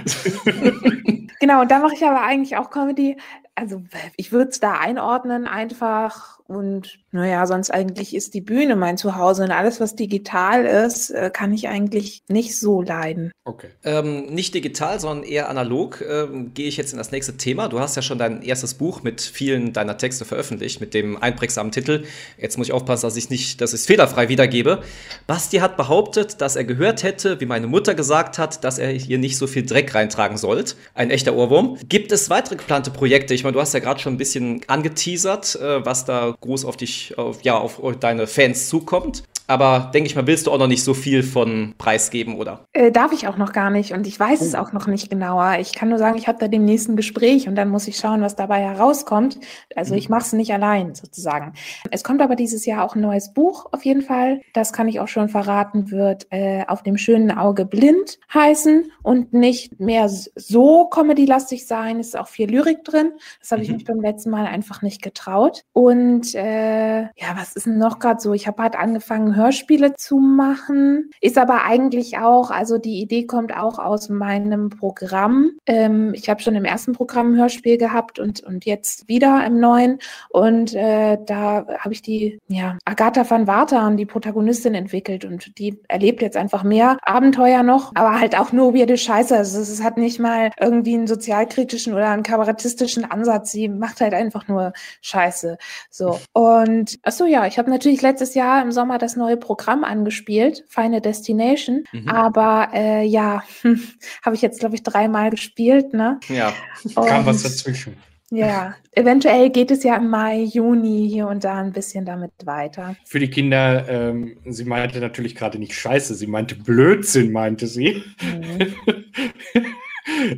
genau, 1.41 1.61
und 1.61 1.71
da 1.71 1.81
mache 1.81 1.95
ich 1.95 2.05
aber 2.05 2.23
eigentlich 2.23 2.57
auch 2.57 2.71
Comedy. 2.71 3.19
Also 3.55 3.83
ich 4.17 4.33
würde 4.33 4.51
es 4.51 4.61
da 4.61 4.79
einordnen, 4.79 5.47
einfach 5.47 6.34
und 6.47 6.99
naja, 7.11 7.47
sonst 7.47 7.71
eigentlich 7.71 8.15
ist 8.15 8.35
die 8.35 8.43
Bühne 8.43 8.77
mein 8.77 8.99
Zuhause 8.99 9.45
und 9.45 9.51
alles, 9.51 9.81
was 9.81 9.97
digital 9.97 10.67
ist, 10.67 11.11
äh, 11.11 11.31
kann 11.33 11.55
ich 11.55 11.69
eigentlich 11.69 12.23
nicht 12.29 12.59
so 12.59 12.83
leiden. 12.83 13.33
Okay. 13.45 13.69
Ähm, 13.83 14.27
nicht 14.27 14.55
digital, 14.55 15.01
sondern 15.01 15.25
eher 15.25 15.49
analog 15.49 16.05
ähm, 16.07 16.53
gehe 16.53 16.69
ich 16.69 16.77
jetzt 16.77 16.93
in 16.93 16.99
das 16.99 17.13
nächste 17.13 17.39
Thema. 17.39 17.69
Du 17.69 17.81
hast 17.81 17.97
ja 17.97 18.03
schon 18.03 18.19
dein 18.19 18.43
erstes 18.43 18.75
Buch 18.75 19.03
mit 19.03 19.23
vielen 19.23 19.73
deiner 19.73 19.97
Texte 19.97 20.27
veröffentlicht, 20.27 20.83
mit 20.83 20.93
dem 20.93 21.17
einprägsamen 21.17 21.73
Titel. 21.73 22.05
Jetzt 22.37 22.59
muss 22.59 22.67
ich 22.67 22.73
aufpassen, 22.75 23.07
dass 23.07 23.17
ich 23.17 23.31
nicht, 23.31 23.63
dass 23.63 23.73
ich 23.73 23.81
es 23.81 23.87
fehlerfrei 23.87 24.29
wiedergebe. 24.29 24.83
Basti 25.27 25.59
hat 25.59 25.79
behauptet, 25.79 26.43
dass 26.43 26.57
er 26.57 26.65
gehört 26.65 27.05
hätte, 27.05 27.41
wie 27.41 27.47
meine 27.47 27.69
Mutter 27.69 27.95
gesagt 27.95 28.39
hat, 28.39 28.65
dass 28.65 28.79
er 28.79 28.91
hier 28.91 29.19
nicht 29.19 29.39
so 29.39 29.47
viel 29.47 29.65
Dreck 29.65 29.95
reintragen 29.95 30.37
sollte. 30.37 30.75
Ein 30.95 31.11
echter 31.11 31.35
Ohrwurm. 31.35 31.79
Gibt 31.89 32.13
es 32.13 32.29
weitere 32.29 32.57
geplante 32.57 32.91
Projekte? 32.91 33.33
Ich 33.33 33.45
meine, 33.45 33.55
du 33.55 33.61
hast 33.61 33.73
ja 33.73 33.81
gerade 33.81 34.01
schon 34.01 34.15
ein 34.15 34.19
bisschen 34.19 34.61
angeteasert, 34.67 35.57
äh, 35.57 35.85
was 35.87 36.05
da 36.05 36.35
groß 36.45 36.65
auf 36.65 36.77
dich, 36.77 37.17
auf, 37.19 37.43
ja, 37.43 37.59
auf 37.59 37.81
deine 37.99 38.27
Fans 38.27 38.69
zukommt. 38.69 39.25
Aber 39.47 39.91
denke 39.93 40.09
ich 40.09 40.17
mal, 40.17 40.27
willst 40.27 40.47
du 40.47 40.53
auch 40.53 40.59
noch 40.59 40.67
nicht 40.67 40.83
so 40.85 40.95
viel 40.95 41.23
von 41.23 41.75
preisgeben, 41.77 42.37
oder? 42.37 42.67
Äh, 42.73 42.91
darf 42.91 43.13
ich 43.13 43.29
auch 43.29 43.37
noch 43.37 43.53
gar 43.53 43.71
nicht 43.71 43.93
und 43.93 44.07
ich 44.07 44.19
weiß 44.19 44.41
oh. 44.41 44.45
es 44.45 44.55
auch 44.55 44.73
noch 44.73 44.87
nicht 44.87 45.11
genauer. 45.11 45.59
Ich 45.61 45.75
kann 45.75 45.91
nur 45.91 45.99
sagen, 45.99 46.17
ich 46.17 46.29
habe 46.29 46.39
da 46.39 46.49
dem 46.49 46.65
nächsten 46.65 46.97
Gespräch 46.97 47.47
und 47.47 47.55
dann 47.55 47.69
muss 47.69 47.87
ich 47.87 47.97
schauen, 47.97 48.23
was 48.23 48.37
dabei 48.37 48.61
herauskommt. 48.61 49.39
Also 49.77 49.93
mhm. 49.93 49.99
ich 49.99 50.09
mache 50.09 50.23
es 50.23 50.33
nicht 50.33 50.53
allein 50.53 50.95
sozusagen. 50.95 51.53
Es 51.91 52.03
kommt 52.03 52.23
aber 52.23 52.37
dieses 52.37 52.65
Jahr 52.65 52.85
auch 52.85 52.95
ein 52.95 53.03
neues 53.03 53.35
Buch 53.35 53.67
auf 53.73 53.85
jeden 53.85 54.03
Fall. 54.03 54.41
Das 54.55 54.73
kann 54.73 54.89
ich 54.89 55.01
auch 55.01 55.09
schon 55.09 55.29
verraten, 55.29 55.91
wird 55.91 56.27
äh, 56.31 56.65
auf 56.67 56.83
dem 56.83 56.97
schönen 56.97 57.31
Auge 57.31 57.67
blind 57.67 58.19
heißen 58.33 58.91
und 59.03 59.35
nicht 59.35 59.79
mehr 59.79 60.09
so 60.09 60.87
comedy-lastig 60.87 61.67
sein. 61.67 62.01
Es 62.01 62.09
ist 62.09 62.19
auch 62.19 62.29
viel 62.29 62.51
Lyrik 62.51 62.83
drin. 62.85 63.13
Das 63.41 63.51
habe 63.51 63.61
mhm. 63.61 63.65
ich 63.65 63.73
mich 63.73 63.85
beim 63.85 64.01
letzten 64.01 64.31
Mal 64.31 64.47
einfach 64.47 64.81
nicht 64.81 65.03
getraut. 65.03 65.65
Und 65.75 66.35
äh, 66.35 67.03
ja, 67.03 67.35
was 67.37 67.55
ist 67.55 67.67
denn 67.67 67.79
noch 67.79 67.99
gerade 67.99 68.21
so? 68.21 68.33
Ich 68.33 68.47
habe 68.47 68.63
halt 68.63 68.77
angefangen, 68.77 69.34
Hörspiele 69.37 69.95
zu 69.95 70.19
machen. 70.19 71.11
Ist 71.21 71.39
aber 71.39 71.65
eigentlich 71.65 72.19
auch, 72.19 72.51
also 72.51 72.79
die 72.79 73.01
Idee 73.01 73.27
kommt 73.27 73.57
auch 73.57 73.79
aus 73.79 74.09
meinem 74.09 74.71
Programm. 74.71 75.53
Ähm, 75.67 76.13
ich 76.15 76.29
habe 76.29 76.41
schon 76.41 76.55
im 76.55 76.65
ersten 76.65 76.93
Programm 76.93 77.33
ein 77.33 77.39
Hörspiel 77.39 77.79
gehabt 77.79 78.19
und, 78.19 78.43
und 78.43 78.65
jetzt 78.65 79.09
wieder 79.09 79.45
im 79.47 79.61
neuen. 79.61 79.99
Und 80.31 80.75
äh, 80.75 81.19
da 81.25 81.67
habe 81.79 81.93
ich 81.93 82.03
die, 82.03 82.39
ja, 82.49 82.79
Agatha 82.85 83.29
van 83.29 83.47
Watern, 83.47 83.97
die 83.97 84.07
Protagonistin, 84.07 84.75
entwickelt 84.75 85.25
und 85.25 85.59
die 85.59 85.81
erlebt 85.89 86.23
jetzt 86.23 86.37
einfach 86.37 86.63
mehr 86.63 86.99
Abenteuer 87.03 87.63
noch, 87.63 87.93
aber 87.95 88.21
halt 88.21 88.39
auch 88.39 88.53
nur 88.53 88.75
weirde 88.75 88.97
Scheiße. 88.97 89.37
Also 89.37 89.61
es 89.61 89.83
hat 89.83 89.97
nicht 89.97 90.19
mal 90.19 90.51
irgendwie 90.61 90.95
einen 90.95 91.07
sozialkritischen 91.07 91.95
oder 91.95 92.11
einen 92.11 92.23
kabarettistischen 92.23 93.05
Ansatz. 93.11 93.53
Sie 93.53 93.69
macht 93.69 94.01
halt 94.01 94.15
einfach 94.15 94.49
nur 94.49 94.73
Scheiße. 95.01 95.59
So. 95.91 96.19
Und 96.33 96.99
achso, 97.03 97.27
ja, 97.27 97.47
ich 97.47 97.59
habe 97.59 97.71
natürlich 97.71 98.03
letztes 98.03 98.35
Jahr 98.35 98.63
im 98.63 98.73
Sommer 98.73 98.99
das 98.99 99.17
neue 99.17 99.24
neue 99.25 99.37
Programm 99.37 99.85
angespielt, 99.85 100.65
Final 100.69 101.01
Destination. 101.01 101.85
Mhm. 101.93 102.09
Aber 102.09 102.69
äh, 102.75 103.05
ja, 103.05 103.43
hm, 103.63 103.81
habe 104.25 104.37
ich 104.37 104.43
jetzt, 104.43 104.61
glaube 104.61 104.75
ich, 104.75 104.83
dreimal 104.83 105.31
gespielt. 105.31 105.95
Ne? 105.95 106.21
Ja. 106.29 106.53
Kam 106.95 107.27
was 107.27 107.39
Und- 107.39 107.45
dazwischen. 107.45 107.97
Ja, 108.31 108.75
eventuell 108.93 109.51
geht 109.51 109.71
es 109.71 109.85
ja 109.85 109.97
im 109.97 110.09
Mai, 110.09 110.43
Juni 110.43 111.09
hier 111.09 111.29
und 111.29 111.45
da 111.45 111.61
ein 111.61 111.73
bisschen 111.73 112.05
damit 112.05 112.33
weiter. 112.45 112.97
Für 113.05 113.21
die 113.21 113.29
Kinder, 113.31 113.87
ähm, 113.89 114.39
sie 114.47 114.65
meinte 114.65 114.99
natürlich 114.99 115.37
gerade 115.37 115.59
nicht 115.59 115.75
Scheiße, 115.75 116.15
sie 116.15 116.27
meinte 116.27 116.57
Blödsinn, 116.57 117.31
meinte 117.31 117.67
sie. 117.69 118.03
Mhm. 118.23 118.75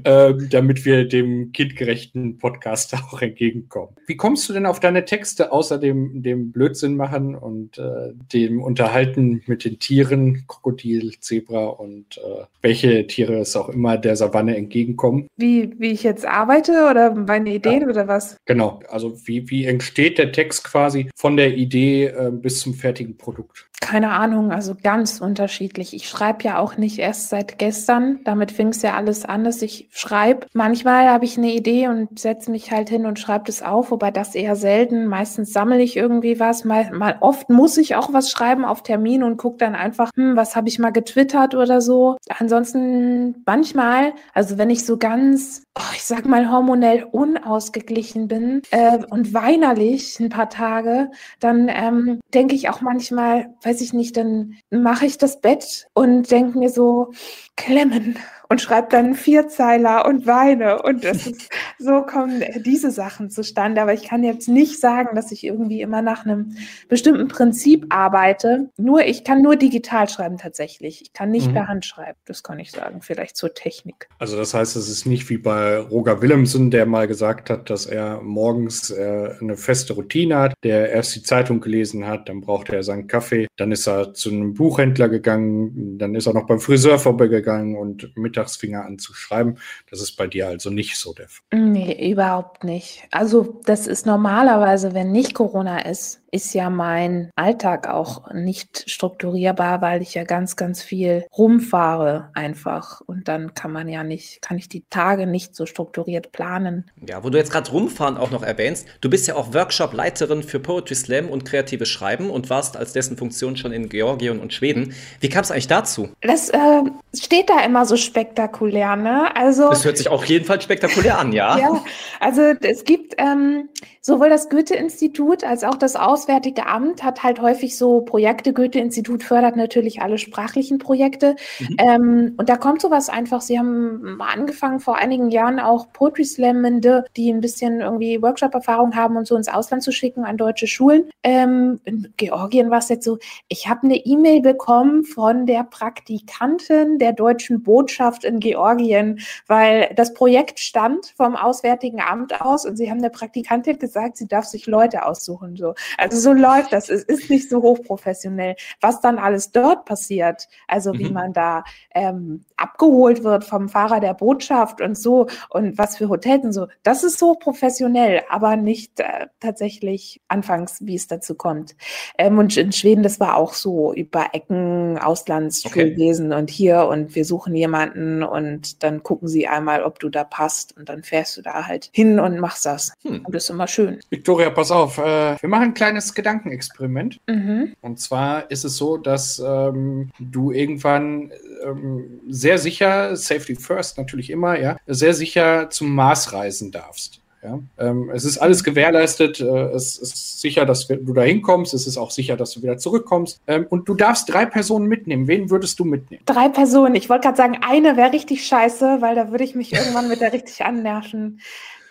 ähm, 0.07 0.47
damit 0.51 0.85
wir 0.85 1.09
dem 1.09 1.51
kindgerechten 1.51 2.39
Podcast 2.39 2.95
auch 3.13 3.21
entgegenkommen. 3.21 3.97
Wie 4.07 4.17
kommst 4.17 4.49
du 4.49 4.53
denn 4.53 4.65
auf 4.65 4.79
deine 4.79 5.05
Texte, 5.05 5.51
außer 5.51 5.79
dem, 5.79 6.23
dem 6.23 6.53
Blödsinn 6.53 6.95
machen 6.95 7.35
und 7.35 7.77
äh, 7.79 8.13
dem 8.33 8.63
Unterhalten 8.63 9.43
mit 9.47 9.65
den 9.65 9.81
Tieren, 9.81 10.45
Krokodil, 10.47 11.19
Zebra 11.19 11.67
und 11.67 12.19
äh, 12.19 12.45
welche 12.63 13.09
Tiere 13.09 13.39
es 13.39 13.57
auch 13.57 13.69
immer 13.69 13.99
der 13.99 14.15
Savanne 14.15 14.57
entgegenkommen? 14.57 15.27
Wie, 15.37 15.75
wie 15.81 15.91
ich 15.91 16.05
jetzt 16.05 16.25
arbeite 16.25 16.89
oder 16.89 17.13
meine 17.13 17.53
Ideen 17.53 17.91
oder 17.91 18.07
was? 18.07 18.37
Genau, 18.45 18.79
also 18.89 19.17
wie, 19.27 19.51
wie 19.51 19.65
entsteht 19.65 20.19
der 20.19 20.31
Text 20.31 20.63
quasi 20.63 21.11
von 21.17 21.37
der 21.37 21.57
Idee 21.57 22.07
äh, 22.07 22.31
bis 22.31 22.61
zum 22.61 22.75
fertigen 22.75 23.17
Produkt? 23.17 23.69
Keine 23.81 24.11
Ahnung, 24.11 24.53
also 24.53 24.75
ganz 24.75 25.21
unterschiedlich. 25.21 25.95
Ich 25.95 26.09
schreibe 26.09 26.43
ja 26.45 26.59
auch 26.59 26.77
nicht 26.77 26.99
erst 26.99 27.29
seit 27.29 27.59
gestern. 27.59 28.21
Damit 28.25 28.51
fing 28.51 28.69
es 28.69 28.83
ja 28.83 28.95
alles 28.95 29.25
an, 29.25 29.45
dass 29.45 29.63
ich 29.63 29.89
schreibe. 29.97 30.47
Manchmal 30.53 31.09
habe 31.09 31.25
ich 31.25 31.39
eine 31.39 31.53
Idee 31.53 31.89
und 31.89 32.19
setze 32.19 32.51
mich 32.51 32.71
halt 32.71 32.91
hin 32.91 33.07
und 33.07 33.19
schreibe 33.19 33.45
das 33.47 33.63
auf, 33.63 33.91
wobei 33.91 34.11
das 34.11 34.35
eher 34.35 34.55
selten. 34.55 35.07
Meistens 35.07 35.53
sammle 35.53 35.83
ich 35.83 35.97
irgendwie 35.97 36.39
was. 36.39 36.65
Mal, 36.65 36.91
mal 36.93 37.17
oft 37.21 37.49
muss 37.49 37.79
ich 37.79 37.97
auch 37.97 38.13
was 38.13 38.31
schreiben 38.31 38.65
auf 38.65 38.83
Termin 38.83 39.23
und 39.23 39.39
gucke 39.39 39.57
dann 39.57 39.75
einfach, 39.75 40.11
hm, 40.15 40.37
was 40.37 40.55
habe 40.55 40.69
ich 40.69 40.79
mal 40.79 40.91
getwittert 40.91 41.55
oder 41.55 41.81
so. 41.81 42.17
Ansonsten 42.29 43.43
manchmal, 43.47 44.13
also 44.35 44.59
wenn 44.59 44.69
ich 44.69 44.85
so 44.85 44.99
ganz, 44.99 45.63
oh, 45.79 45.93
ich 45.95 46.05
sag 46.05 46.27
mal, 46.27 46.51
hormonell 46.51 47.05
unausgeglichen 47.11 48.29
bin 48.29 48.63
äh, 48.71 48.99
und 49.09 49.33
weinerlich 49.33 50.21
ein 50.21 50.29
paar 50.29 50.51
Tage, 50.51 51.11
dann 51.41 51.71
ähm, 51.71 52.21
denke 52.35 52.55
ich 52.55 52.69
auch 52.69 52.83
manchmal, 52.83 53.55
weiß 53.63 53.81
ich 53.81 53.95
nicht, 53.95 54.17
dann 54.17 54.57
mache 54.71 55.07
ich 55.07 55.17
das 55.17 55.41
Bett 55.41 55.89
und 55.95 56.31
denke 56.31 56.59
mir 56.59 56.69
so, 56.69 57.13
klemmen 57.57 58.19
und 58.49 58.61
schreibe 58.61 58.89
dann 58.91 59.07
einen 59.07 59.15
Vierzeiler 59.15 60.07
und 60.07 60.27
weine. 60.27 60.83
Und 60.83 61.05
das 61.05 61.27
ist, 61.27 61.51
so 61.79 62.03
kommen 62.03 62.43
diese 62.65 62.91
Sachen 62.91 63.31
zustande. 63.31 63.83
Aber 63.83 63.93
ich 63.93 64.05
kann 64.05 64.23
jetzt 64.23 64.49
nicht 64.49 64.81
sagen, 64.81 65.15
dass 65.17 65.33
ich 65.33 65.45
irgendwie 65.45 65.81
immer 65.81 66.03
nach 66.03 66.25
einem 66.25 66.57
bestimmten 66.89 67.29
Prinzip 67.29 67.87
arbeite. 67.91 68.71
Nur, 68.77 69.05
ich 69.05 69.25
kann 69.25 69.43
nur 69.43 69.57
digital 69.57 70.09
schreiben 70.09 70.39
tatsächlich. 70.39 71.03
Ich 71.03 71.13
kann 71.13 71.31
nicht 71.31 71.49
Mhm. 71.49 71.53
per 71.55 71.69
Hand 71.69 71.85
schreiben. 71.85 72.19
Das 72.25 72.43
kann 72.43 72.59
ich 72.59 72.71
sagen. 72.71 73.01
Vielleicht 73.03 73.37
zur 73.37 73.55
Technik. 73.55 74.09
Also 74.19 74.37
das 74.37 74.55
heißt, 74.55 74.77
es 74.77 74.89
ist 74.89 75.07
nicht 75.07 75.29
wie 75.31 75.39
bei 75.39 75.79
Roger 75.79 76.23
Willemsen, 76.23 76.71
der 76.71 76.87
mal 76.87 77.07
gesagt 77.07 77.51
hat, 77.51 77.71
dass 77.71 77.87
er 77.87 78.21
morgens 78.23 78.91
äh, 78.91 79.31
eine 79.41 79.57
feste 79.57 79.93
Routine 79.95 80.39
hat, 80.39 80.55
der 80.63 80.91
erst 80.91 81.15
die 81.17 81.23
Zeitung 81.23 81.61
gelesen 81.61 82.07
hat, 82.07 82.29
dann 82.29 82.41
brauchte 82.41 82.75
er 82.77 82.83
seinen 82.83 83.07
Kaffee, 83.07 83.47
dann 83.57 83.73
ist 83.73 83.87
er 83.87 84.15
zu 84.15 84.31
einem 84.31 84.55
Buchhändler 84.55 85.09
gegangen, 85.09 85.99
dann 85.99 86.15
ist 86.15 86.27
er 86.27 86.35
noch 86.35 86.47
beim 86.47 86.61
Friseur 86.61 86.99
vorbeigegangen 86.99 87.77
und 87.77 88.11
mittags 88.17 88.36
fing 88.57 88.75
er 88.75 88.85
an 88.85 88.99
zu 88.99 89.15
schreiben. 89.15 89.57
Das 89.91 90.01
ist 90.01 90.13
bei 90.13 90.27
dir 90.27 90.49
also 90.49 90.71
nicht 90.71 90.97
so 90.97 91.13
der 91.13 91.29
Fall. 91.29 91.59
Nee, 91.59 92.11
überhaupt 92.11 92.65
nicht. 92.65 93.05
Also 93.11 93.61
das 93.65 93.87
ist 93.87 94.07
normalerweise, 94.07 94.95
wenn 94.95 95.13
nicht 95.13 95.35
Corona 95.35 95.79
ist, 95.81 96.21
ist 96.37 96.53
ja 96.53 96.69
mein 96.69 97.31
Alltag 97.35 97.89
auch 97.89 98.31
nicht 98.33 98.85
strukturierbar, 98.91 99.81
weil 99.81 100.03
ich 100.03 100.13
ja 100.13 100.25
ganz, 100.25 100.55
ganz 100.55 100.83
viel 100.83 101.25
rumfahre 101.37 102.29
einfach. 102.35 103.01
Und 103.07 103.27
dann 103.27 103.55
kann 103.55 103.73
man 103.73 103.89
ja 103.89 104.05
nicht, 104.05 104.43
kann 104.43 104.59
ich 104.59 104.69
die 104.69 104.85
Tage 104.91 105.27
nicht 105.27 105.57
so 105.57 105.65
strukturiert 105.65 106.33
planen. 106.33 106.91
Ja, 107.09 107.25
wo 107.25 107.31
du 107.31 107.39
jetzt 107.39 107.51
gerade 107.51 107.71
rumfahren 107.71 108.19
auch 108.19 108.31
noch 108.31 108.43
erwähnst, 108.43 108.87
du 109.01 109.09
bist 109.09 109.27
ja 109.27 109.35
auch 109.35 109.55
Workshop-Leiterin 109.55 110.43
für 110.43 110.61
Poetry 110.61 110.95
Slam 110.95 111.31
und 111.31 111.47
kreatives 111.47 111.89
Schreiben 111.89 112.29
und 112.29 112.51
warst 112.51 112.77
als 112.77 112.93
dessen 112.93 113.17
Funktion 113.17 113.57
schon 113.57 113.73
in 113.73 113.89
Georgien 113.89 114.39
und 114.39 114.53
Schweden. 114.53 114.95
Wie 115.21 115.31
kam 115.31 115.43
es 115.43 115.51
eigentlich 115.51 115.69
dazu? 115.69 116.11
Das 116.21 116.51
äh, 116.51 116.83
steht 117.15 117.49
da 117.49 117.65
immer 117.65 117.87
so 117.87 117.97
spektakulär, 117.97 118.97
ne? 118.97 119.35
Also 119.35 119.71
Das 119.71 119.87
hört 119.87 119.97
sich 119.97 120.11
auf 120.11 120.27
jeden 120.27 120.45
Fall 120.45 120.61
spektakulär 120.61 121.19
an, 121.19 121.33
ja? 121.33 121.59
Ja, 121.59 121.83
also 122.21 122.43
es 122.61 122.85
gibt 122.85 123.15
ähm, 123.17 123.71
sowohl 124.03 124.31
das 124.31 124.49
Goethe-Institut 124.49 125.45
als 125.45 125.65
auch 125.65 125.77
das 125.77 125.97
Auswärtige 126.27 126.67
Amt 126.67 127.05
hat 127.05 127.23
halt 127.23 127.41
häufig 127.41 127.79
so 127.79 128.01
Projekte. 128.01 128.53
Goethe-Institut 128.53 129.23
fördert 129.23 129.55
natürlich 129.55 130.03
alle 130.03 130.19
sprachlichen 130.19 130.79
Projekte. 130.79 131.37
Mhm. 131.61 131.77
Ähm, 131.79 132.35
und 132.37 132.49
da 132.49 132.57
kommt 132.57 132.83
sowas 132.83 133.09
einfach. 133.09 133.41
Sie 133.41 133.57
haben 133.57 134.21
angefangen 134.21 134.81
vor 134.81 134.97
einigen 134.97 135.31
Jahren 135.31 135.61
auch 135.61 135.93
Poetry 135.93 136.25
Slammende, 136.25 137.05
die 137.17 137.33
ein 137.33 137.41
bisschen 137.41 137.81
irgendwie 137.81 138.21
Workshop-Erfahrung 138.21 138.97
haben 138.97 139.17
und 139.17 139.29
so 139.29 139.37
ins 139.37 139.47
Ausland 139.47 139.85
zu 139.85 139.93
schicken 139.93 140.25
an 140.25 140.37
deutsche 140.37 140.67
Schulen. 140.67 141.05
Ähm, 141.23 141.79
in 141.85 142.13
Georgien 142.17 142.71
war 142.71 142.79
es 142.79 142.89
jetzt 142.89 143.05
so, 143.05 143.19
ich 143.47 143.69
habe 143.69 143.85
eine 143.85 143.97
E-Mail 143.97 144.41
bekommen 144.41 145.05
von 145.05 145.47
der 145.47 145.63
Praktikantin 145.63 146.99
der 146.99 147.13
deutschen 147.13 147.63
Botschaft 147.63 148.25
in 148.25 148.41
Georgien, 148.41 149.21
weil 149.47 149.93
das 149.95 150.13
Projekt 150.13 150.59
stand 150.59 151.15
vom 151.17 151.37
Auswärtigen 151.37 152.01
Amt 152.01 152.41
aus 152.41 152.67
und 152.67 152.77
sie 152.77 152.91
haben 152.91 153.01
der 153.01 153.11
Praktikantin 153.11 153.79
gesagt, 153.79 154.17
sie 154.17 154.27
darf 154.27 154.45
sich 154.47 154.67
Leute 154.67 155.07
aussuchen. 155.07 155.57
So. 155.57 155.75
Also 155.99 156.06
so 156.13 156.33
läuft 156.33 156.73
das. 156.73 156.89
Es 156.89 157.03
ist 157.03 157.31
nicht 157.31 157.49
so 157.49 157.63
hochprofessionell. 157.63 158.57
Was 158.81 159.01
dann 159.01 159.19
alles 159.19 159.51
dort 159.53 159.85
passiert, 159.85 160.49
also 160.69 160.99
wie 160.99 161.09
Mhm. 161.09 161.15
man 161.15 161.33
da 161.33 161.65
ähm, 161.95 162.45
abgeholt 162.57 163.25
wird 163.25 163.45
vom 163.45 163.69
Fahrer 163.69 164.01
der 164.01 164.15
Botschaft 164.15 164.81
und 164.81 164.97
so 164.97 165.27
und 165.51 165.79
was 165.79 165.97
für 165.97 166.09
Hotels 166.09 166.45
und 166.45 166.53
so, 166.53 166.67
das 166.83 167.05
ist 167.05 167.21
hochprofessionell, 167.21 168.23
aber 168.29 168.57
nicht 168.57 169.01
äh, 169.01 169.27
tatsächlich 169.41 170.21
anfangs, 170.29 170.79
wie 170.81 170.95
es 170.95 171.07
dazu 171.07 171.35
kommt. 171.35 171.77
Ähm, 172.19 172.39
und 172.39 172.57
in 172.57 172.73
Schweden, 172.73 173.03
das 173.03 173.21
war 173.21 173.37
auch 173.37 173.55
so 173.55 173.93
über 173.93 174.29
Ecken, 174.33 174.99
Auslandsschulwesen 174.99 176.33
und 176.33 176.51
hier 176.51 176.87
und 176.87 177.15
wir 177.15 177.25
suchen 177.25 177.55
jemanden 177.55 178.23
und 178.23 178.83
dann 178.83 179.03
gucken 179.03 179.29
sie 179.29 179.47
einmal, 179.47 179.83
ob 179.83 179.99
du 179.99 180.09
da 180.09 180.25
passt 180.25 180.77
und 180.77 180.89
dann 180.89 181.03
fährst 181.03 181.37
du 181.37 181.43
da 181.43 181.67
halt 181.67 181.91
hin 181.93 182.19
und 182.19 182.39
machst 182.39 182.67
das. 182.67 182.93
Hm. 183.03 183.25
Und 183.25 183.35
das 183.35 183.45
ist 183.45 183.51
immer 183.51 183.69
schön. 183.69 184.01
Victoria, 184.11 184.51
pass 184.51 184.71
auf, 184.71 184.99
äh, 184.99 185.37
wir 185.41 185.49
machen 185.49 185.65
ein 185.65 185.75
kleines 185.75 186.15
Gedankenexperiment. 186.15 187.21
Mhm. 187.27 187.75
Und 187.81 188.01
zwar 188.01 188.51
ist 188.51 188.65
es 188.65 188.77
so, 188.77 188.97
dass 188.97 189.43
ähm, 189.45 190.11
du 190.19 190.51
irgendwann 190.51 191.33
ähm, 191.65 192.21
sehr 192.29 192.46
sicher, 192.59 193.17
Safety 193.17 193.57
First 193.57 193.99
natürlich 193.99 194.31
immer, 194.31 194.59
ja, 194.59 194.77
sehr 194.87 195.15
sicher 195.15 195.69
zum 195.71 195.95
Mars 195.95 196.33
reisen 196.33 196.71
darfst. 196.71 197.21
Ja? 197.43 197.61
Ähm, 197.79 198.11
es 198.13 198.25
ist 198.25 198.39
alles 198.39 198.65
gewährleistet, 198.65 199.41
äh, 199.41 199.71
es 199.71 199.99
ist 199.99 200.41
sicher, 200.41 200.67
dass 200.67 200.87
du 200.89 201.13
da 201.13 201.23
hinkommst, 201.23 201.75
es 201.75 201.87
ist 201.87 201.97
auch 201.97 202.11
sicher, 202.11 202.37
dass 202.37 202.53
du 202.53 202.63
wieder 202.63 202.79
zurückkommst. 202.79 203.41
Ähm, 203.47 203.67
und 203.69 203.89
du 203.89 203.95
darfst 203.95 204.33
drei 204.33 204.47
Personen 204.47 204.87
mitnehmen. 204.87 205.29
Wen 205.29 205.51
würdest 205.51 205.79
du 205.79 205.85
mitnehmen? 205.85 206.23
Drei 206.27 206.49
Personen. 206.49 206.95
Ich 206.95 207.09
wollte 207.09 207.25
gerade 207.25 207.37
sagen, 207.37 207.59
eine 207.67 207.97
wäre 207.97 208.13
richtig 208.13 208.47
scheiße, 208.47 208.99
weil 209.01 209.15
da 209.15 209.31
würde 209.31 209.45
ich 209.45 209.55
mich 209.55 209.73
irgendwann 209.73 210.09
mit 210.09 210.21
der 210.21 210.33
richtig 210.33 210.65
annerven. 210.65 211.41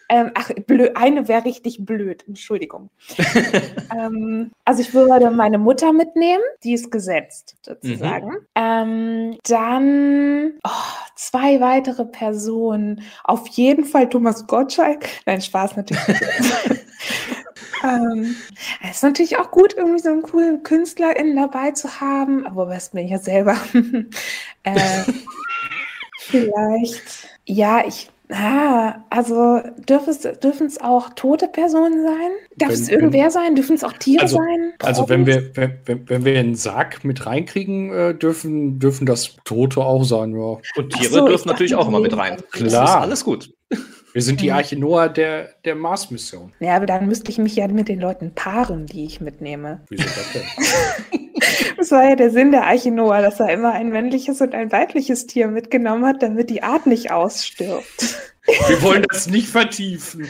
Ähm, 0.07 0.31
ach, 0.35 0.51
blöd, 0.67 0.91
eine 0.95 1.27
wäre 1.27 1.45
richtig 1.45 1.83
blöd, 1.83 2.23
Entschuldigung. 2.27 2.89
ähm, 3.95 4.51
also 4.63 4.81
ich 4.81 4.93
würde 4.93 5.31
meine 5.31 5.57
Mutter 5.57 5.93
mitnehmen, 5.93 6.43
die 6.63 6.73
ist 6.73 6.91
gesetzt, 6.91 7.55
sozusagen. 7.63 8.35
Ähm, 8.53 9.37
dann 9.47 10.53
oh, 10.63 11.05
zwei 11.15 11.59
weitere 11.59 12.05
Personen. 12.05 13.01
Auf 13.23 13.47
jeden 13.47 13.85
Fall 13.85 14.07
Thomas 14.07 14.45
Gottschalk. 14.45 15.05
Nein, 15.25 15.41
Spaß 15.41 15.75
natürlich. 15.75 16.05
ähm, 17.83 18.35
es 18.83 18.97
ist 18.97 19.03
natürlich 19.03 19.37
auch 19.37 19.49
gut, 19.49 19.73
irgendwie 19.75 19.99
so 19.99 20.09
einen 20.09 20.21
coolen 20.21 20.61
KünstlerInnen 20.61 21.35
dabei 21.35 21.71
zu 21.71 21.99
haben, 21.99 22.45
aber 22.45 22.69
was 22.69 22.89
bin 22.89 23.05
ich 23.05 23.11
ja 23.11 23.19
selber? 23.19 23.57
äh, 24.63 25.03
vielleicht, 26.19 27.29
ja, 27.45 27.85
ich, 27.85 28.11
ah, 28.31 29.03
also 29.09 29.61
dürfen 29.87 30.65
es 30.67 30.81
auch 30.81 31.09
tote 31.15 31.47
Personen 31.47 32.03
sein? 32.03 32.31
Darf 32.57 32.69
Wenn- 32.69 32.75
es 32.81 32.89
irgendwer 32.89 33.29
sein? 33.31 33.55
Dürfen 33.55 33.75
es 33.75 33.83
auch 33.83 33.93
Tiere 33.93 34.23
Also- 34.23 34.37
sein? 34.37 34.73
Also 34.83 35.09
wenn 35.09 35.25
wir, 35.25 35.55
wenn, 35.55 35.79
wenn, 35.85 36.09
wenn 36.09 36.25
wir 36.25 36.39
einen 36.39 36.55
Sarg 36.55 37.03
mit 37.03 37.25
reinkriegen, 37.25 37.91
äh, 37.93 38.13
dürfen, 38.15 38.79
dürfen 38.79 39.05
das 39.05 39.35
Tote 39.45 39.81
auch 39.81 40.03
sein, 40.03 40.31
ja. 40.35 40.57
Und 40.75 40.93
Tiere 40.93 41.13
so, 41.13 41.27
dürfen 41.27 41.47
natürlich 41.47 41.75
auch 41.75 41.87
immer 41.87 41.99
mit 41.99 42.15
rein. 42.17 42.37
Das 42.37 42.49
Klar. 42.69 42.85
ist 42.85 42.95
alles 42.95 43.23
gut. 43.25 43.53
Wir 44.13 44.21
sind 44.21 44.39
die. 44.39 44.51
Arche 44.51 44.77
Noah 44.79 45.09
der, 45.09 45.49
der 45.65 45.75
Mars-Mission. 45.75 46.53
Ja, 46.61 46.77
aber 46.77 46.85
dann 46.85 47.05
müsste 47.07 47.29
ich 47.31 47.37
mich 47.37 47.55
ja 47.57 47.67
mit 47.67 47.89
den 47.89 47.99
Leuten 47.99 48.31
paaren, 48.33 48.85
die 48.85 49.03
ich 49.03 49.19
mitnehme. 49.19 49.81
Wieso 49.89 50.03
das 50.03 50.31
denn? 50.33 51.19
Das 51.77 51.91
war 51.91 52.07
ja 52.07 52.15
der 52.15 52.31
Sinn 52.31 52.51
der 52.51 52.65
Arche 52.65 52.91
Noah, 52.91 53.21
dass 53.21 53.39
er 53.39 53.51
immer 53.51 53.73
ein 53.73 53.89
männliches 53.89 54.41
und 54.41 54.53
ein 54.53 54.71
weibliches 54.71 55.27
Tier 55.27 55.47
mitgenommen 55.47 56.05
hat, 56.05 56.23
damit 56.23 56.49
die 56.49 56.63
Art 56.63 56.87
nicht 56.87 57.11
ausstirbt. 57.11 58.17
Wir 58.67 58.81
wollen 58.81 59.05
das 59.09 59.27
nicht 59.27 59.47
vertiefen. 59.47 60.27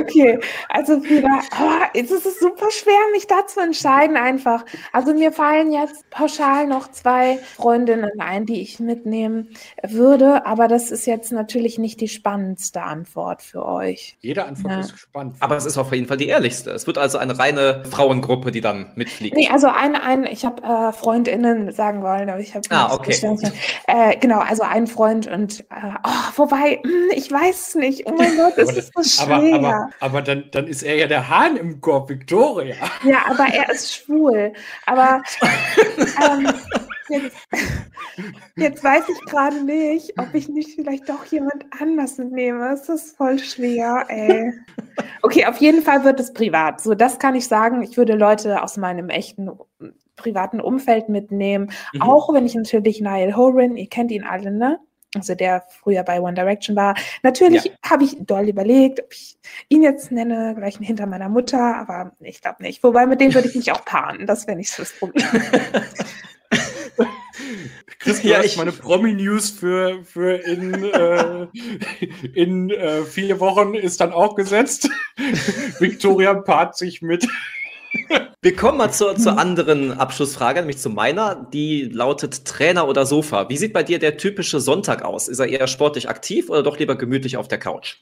Okay, 0.00 0.38
also 0.68 1.02
wieder, 1.04 1.40
oh, 1.60 1.84
es 1.94 2.10
ist 2.10 2.40
super 2.40 2.70
schwer, 2.70 2.94
mich 3.12 3.26
da 3.26 3.46
zu 3.46 3.60
entscheiden 3.60 4.16
einfach. 4.16 4.64
Also 4.92 5.14
mir 5.14 5.32
fallen 5.32 5.72
jetzt 5.72 6.08
pauschal 6.10 6.66
noch 6.66 6.90
zwei 6.90 7.38
Freundinnen 7.38 8.20
ein, 8.20 8.46
die 8.46 8.60
ich 8.60 8.80
mitnehmen 8.80 9.50
würde, 9.86 10.46
aber 10.46 10.68
das 10.68 10.90
ist 10.90 11.06
jetzt 11.06 11.32
natürlich 11.32 11.78
nicht 11.78 12.00
die 12.00 12.08
spannendste 12.08 12.82
Antwort 12.82 13.42
für 13.42 13.66
euch. 13.66 14.16
Jede 14.20 14.44
Antwort 14.44 14.72
ja. 14.72 14.80
ist 14.80 14.98
spannend. 14.98 15.36
Aber 15.40 15.56
es 15.56 15.66
ist 15.66 15.78
auf 15.78 15.92
jeden 15.92 16.06
Fall 16.06 16.16
die 16.16 16.28
ehrlichste. 16.28 16.70
Es 16.70 16.86
wird 16.86 16.98
also 16.98 17.18
eine 17.18 17.38
reine 17.38 17.82
Frauengruppe, 17.90 18.50
die 18.50 18.60
dann 18.60 18.92
mitfliegt. 18.94 19.36
Nee, 19.36 19.48
also 19.48 19.68
ein, 19.68 19.94
ein 19.94 20.24
ich 20.26 20.44
habe 20.44 20.62
äh, 20.62 20.92
Freundinnen 20.92 21.72
sagen 21.72 22.02
wollen, 22.02 22.30
aber 22.30 22.40
ich 22.40 22.54
habe 22.54 22.62
Ah, 22.70 22.94
okay. 22.94 23.14
Äh, 23.86 24.16
genau, 24.18 24.38
also 24.38 24.62
ein 24.62 24.86
Freund 24.86 25.26
und 25.26 25.60
äh, 25.60 25.64
oh, 26.04 26.32
wobei, 26.36 26.80
hm, 26.82 27.10
ich 27.14 27.30
weiß 27.30 27.68
es 27.68 27.74
nicht. 27.74 28.06
Oh 28.06 28.12
mein 28.12 28.36
Gott, 28.36 28.54
es 28.56 28.76
ist 28.76 28.92
so 28.94 29.02
schwer. 29.02 29.36
Aber, 29.36 29.68
aber, 29.68 29.89
aber 29.98 30.22
dann, 30.22 30.44
dann 30.52 30.66
ist 30.66 30.82
er 30.82 30.96
ja 30.96 31.06
der 31.06 31.28
Hahn 31.28 31.56
im 31.56 31.80
Korb, 31.80 32.08
Victoria. 32.08 32.76
Ja, 33.04 33.24
aber 33.28 33.46
er 33.52 33.70
ist 33.70 33.94
schwul. 33.94 34.52
Aber 34.86 35.22
ähm, 36.26 36.48
jetzt, 37.08 37.36
jetzt, 38.56 38.84
weiß 38.84 39.04
ich 39.08 39.20
gerade 39.26 39.64
nicht, 39.64 40.18
ob 40.18 40.34
ich 40.34 40.48
nicht 40.48 40.74
vielleicht 40.74 41.08
doch 41.08 41.24
jemand 41.26 41.64
anders 41.80 42.18
nehme. 42.18 42.72
Es 42.72 42.88
ist 42.88 43.16
voll 43.16 43.38
schwer, 43.38 44.04
ey. 44.08 44.52
Okay, 45.22 45.46
auf 45.46 45.58
jeden 45.58 45.82
Fall 45.82 46.04
wird 46.04 46.20
es 46.20 46.32
privat. 46.32 46.80
So, 46.80 46.94
das 46.94 47.18
kann 47.18 47.34
ich 47.34 47.46
sagen. 47.46 47.82
Ich 47.82 47.96
würde 47.96 48.14
Leute 48.14 48.62
aus 48.62 48.76
meinem 48.76 49.08
echten 49.08 49.50
privaten 50.16 50.60
Umfeld 50.60 51.08
mitnehmen. 51.08 51.70
Mhm. 51.92 52.02
Auch 52.02 52.32
wenn 52.32 52.46
ich 52.46 52.54
natürlich 52.54 53.00
Niall 53.00 53.34
Horan, 53.36 53.76
ihr 53.76 53.88
kennt 53.88 54.10
ihn 54.10 54.24
alle, 54.24 54.50
ne? 54.50 54.78
Also 55.14 55.34
der 55.34 55.64
früher 55.82 56.02
bei 56.02 56.20
One 56.20 56.34
Direction 56.34 56.76
war. 56.76 56.94
Natürlich 57.22 57.64
ja. 57.64 57.72
habe 57.88 58.04
ich 58.04 58.16
doll 58.20 58.48
überlegt, 58.48 59.00
ob 59.00 59.12
ich 59.12 59.36
ihn 59.68 59.82
jetzt 59.82 60.12
nenne, 60.12 60.54
gleich 60.56 60.76
hinter 60.78 61.06
meiner 61.06 61.28
Mutter, 61.28 61.76
aber 61.76 62.12
ich 62.20 62.40
glaube 62.40 62.62
nicht. 62.62 62.82
Wobei 62.82 63.06
mit 63.06 63.20
dem 63.20 63.34
würde 63.34 63.48
ich 63.48 63.54
mich 63.54 63.72
auch 63.72 63.84
paaren, 63.84 64.26
das 64.26 64.46
wäre 64.46 64.56
nicht 64.56 64.70
so 64.70 64.82
das 64.82 64.92
Problem. 64.92 65.26
Chris, 67.98 68.22
ja, 68.22 68.42
ich 68.42 68.56
meine 68.56 68.72
Promi-News 68.72 69.50
für, 69.50 70.02
für 70.04 70.36
in, 70.36 70.84
äh, 70.84 71.46
in 72.32 72.70
äh, 72.70 73.02
vier 73.02 73.40
Wochen 73.40 73.74
ist 73.74 74.00
dann 74.00 74.12
auch 74.12 74.36
gesetzt. 74.36 74.88
Victoria 75.80 76.32
paart 76.34 76.78
sich 76.78 77.02
mit 77.02 77.28
wir 78.42 78.56
kommen 78.56 78.78
mal 78.78 78.90
zur, 78.90 79.16
zur 79.16 79.38
anderen 79.38 79.98
Abschlussfrage, 79.98 80.60
nämlich 80.60 80.78
zu 80.78 80.90
meiner. 80.90 81.34
Die 81.52 81.82
lautet 81.82 82.44
Trainer 82.44 82.88
oder 82.88 83.06
Sofa. 83.06 83.48
Wie 83.48 83.56
sieht 83.56 83.72
bei 83.72 83.82
dir 83.82 83.98
der 83.98 84.16
typische 84.16 84.60
Sonntag 84.60 85.02
aus? 85.02 85.28
Ist 85.28 85.38
er 85.38 85.48
eher 85.48 85.66
sportlich 85.66 86.08
aktiv 86.08 86.48
oder 86.50 86.62
doch 86.62 86.78
lieber 86.78 86.96
gemütlich 86.96 87.36
auf 87.36 87.48
der 87.48 87.58
Couch? 87.58 87.96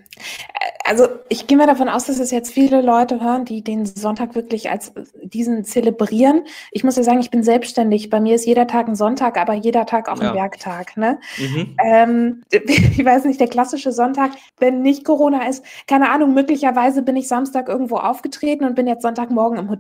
Also 0.85 1.07
ich 1.29 1.47
gehe 1.47 1.59
mal 1.59 1.67
davon 1.67 1.89
aus, 1.89 2.07
dass 2.07 2.19
es 2.19 2.31
jetzt 2.31 2.51
viele 2.51 2.81
Leute 2.81 3.21
hören, 3.21 3.45
die 3.45 3.63
den 3.63 3.85
Sonntag 3.85 4.35
wirklich 4.35 4.71
als 4.71 4.93
diesen 5.23 5.65
zelebrieren. 5.65 6.45
Ich 6.71 6.83
muss 6.83 6.97
ja 6.97 7.03
sagen, 7.03 7.21
ich 7.21 7.31
bin 7.31 7.43
selbstständig. 7.43 8.09
Bei 8.09 8.21
mir 8.21 8.35
ist 8.35 8.47
jeder 8.47 8.67
Tag 8.67 8.89
ein 8.89 8.97
Sonntag, 8.97 9.37
aber 9.37 9.53
jeder 9.53 9.85
Tag 9.85 10.09
auch 10.09 10.23
ja. 10.23 10.31
ein 10.31 10.35
Werktag. 10.35 10.97
Ne? 10.97 11.19
Mhm. 11.37 11.77
Ähm, 11.85 12.43
ich 12.51 13.05
weiß 13.05 13.25
nicht, 13.25 13.39
der 13.39 13.49
klassische 13.49 13.93
Sonntag, 13.93 14.31
wenn 14.59 14.81
nicht 14.81 15.05
Corona 15.05 15.47
ist, 15.47 15.63
keine 15.87 16.11
Ahnung, 16.11 16.33
möglicherweise 16.33 17.03
bin 17.03 17.17
ich 17.17 17.29
Samstag 17.29 17.69
irgendwo 17.69 17.97
aufgetreten 17.97 18.65
und 18.65 18.75
bin 18.75 18.87
jetzt 18.87 19.03
Sonntagmorgen 19.03 19.59
im 19.59 19.69
Hotel. 19.69 19.78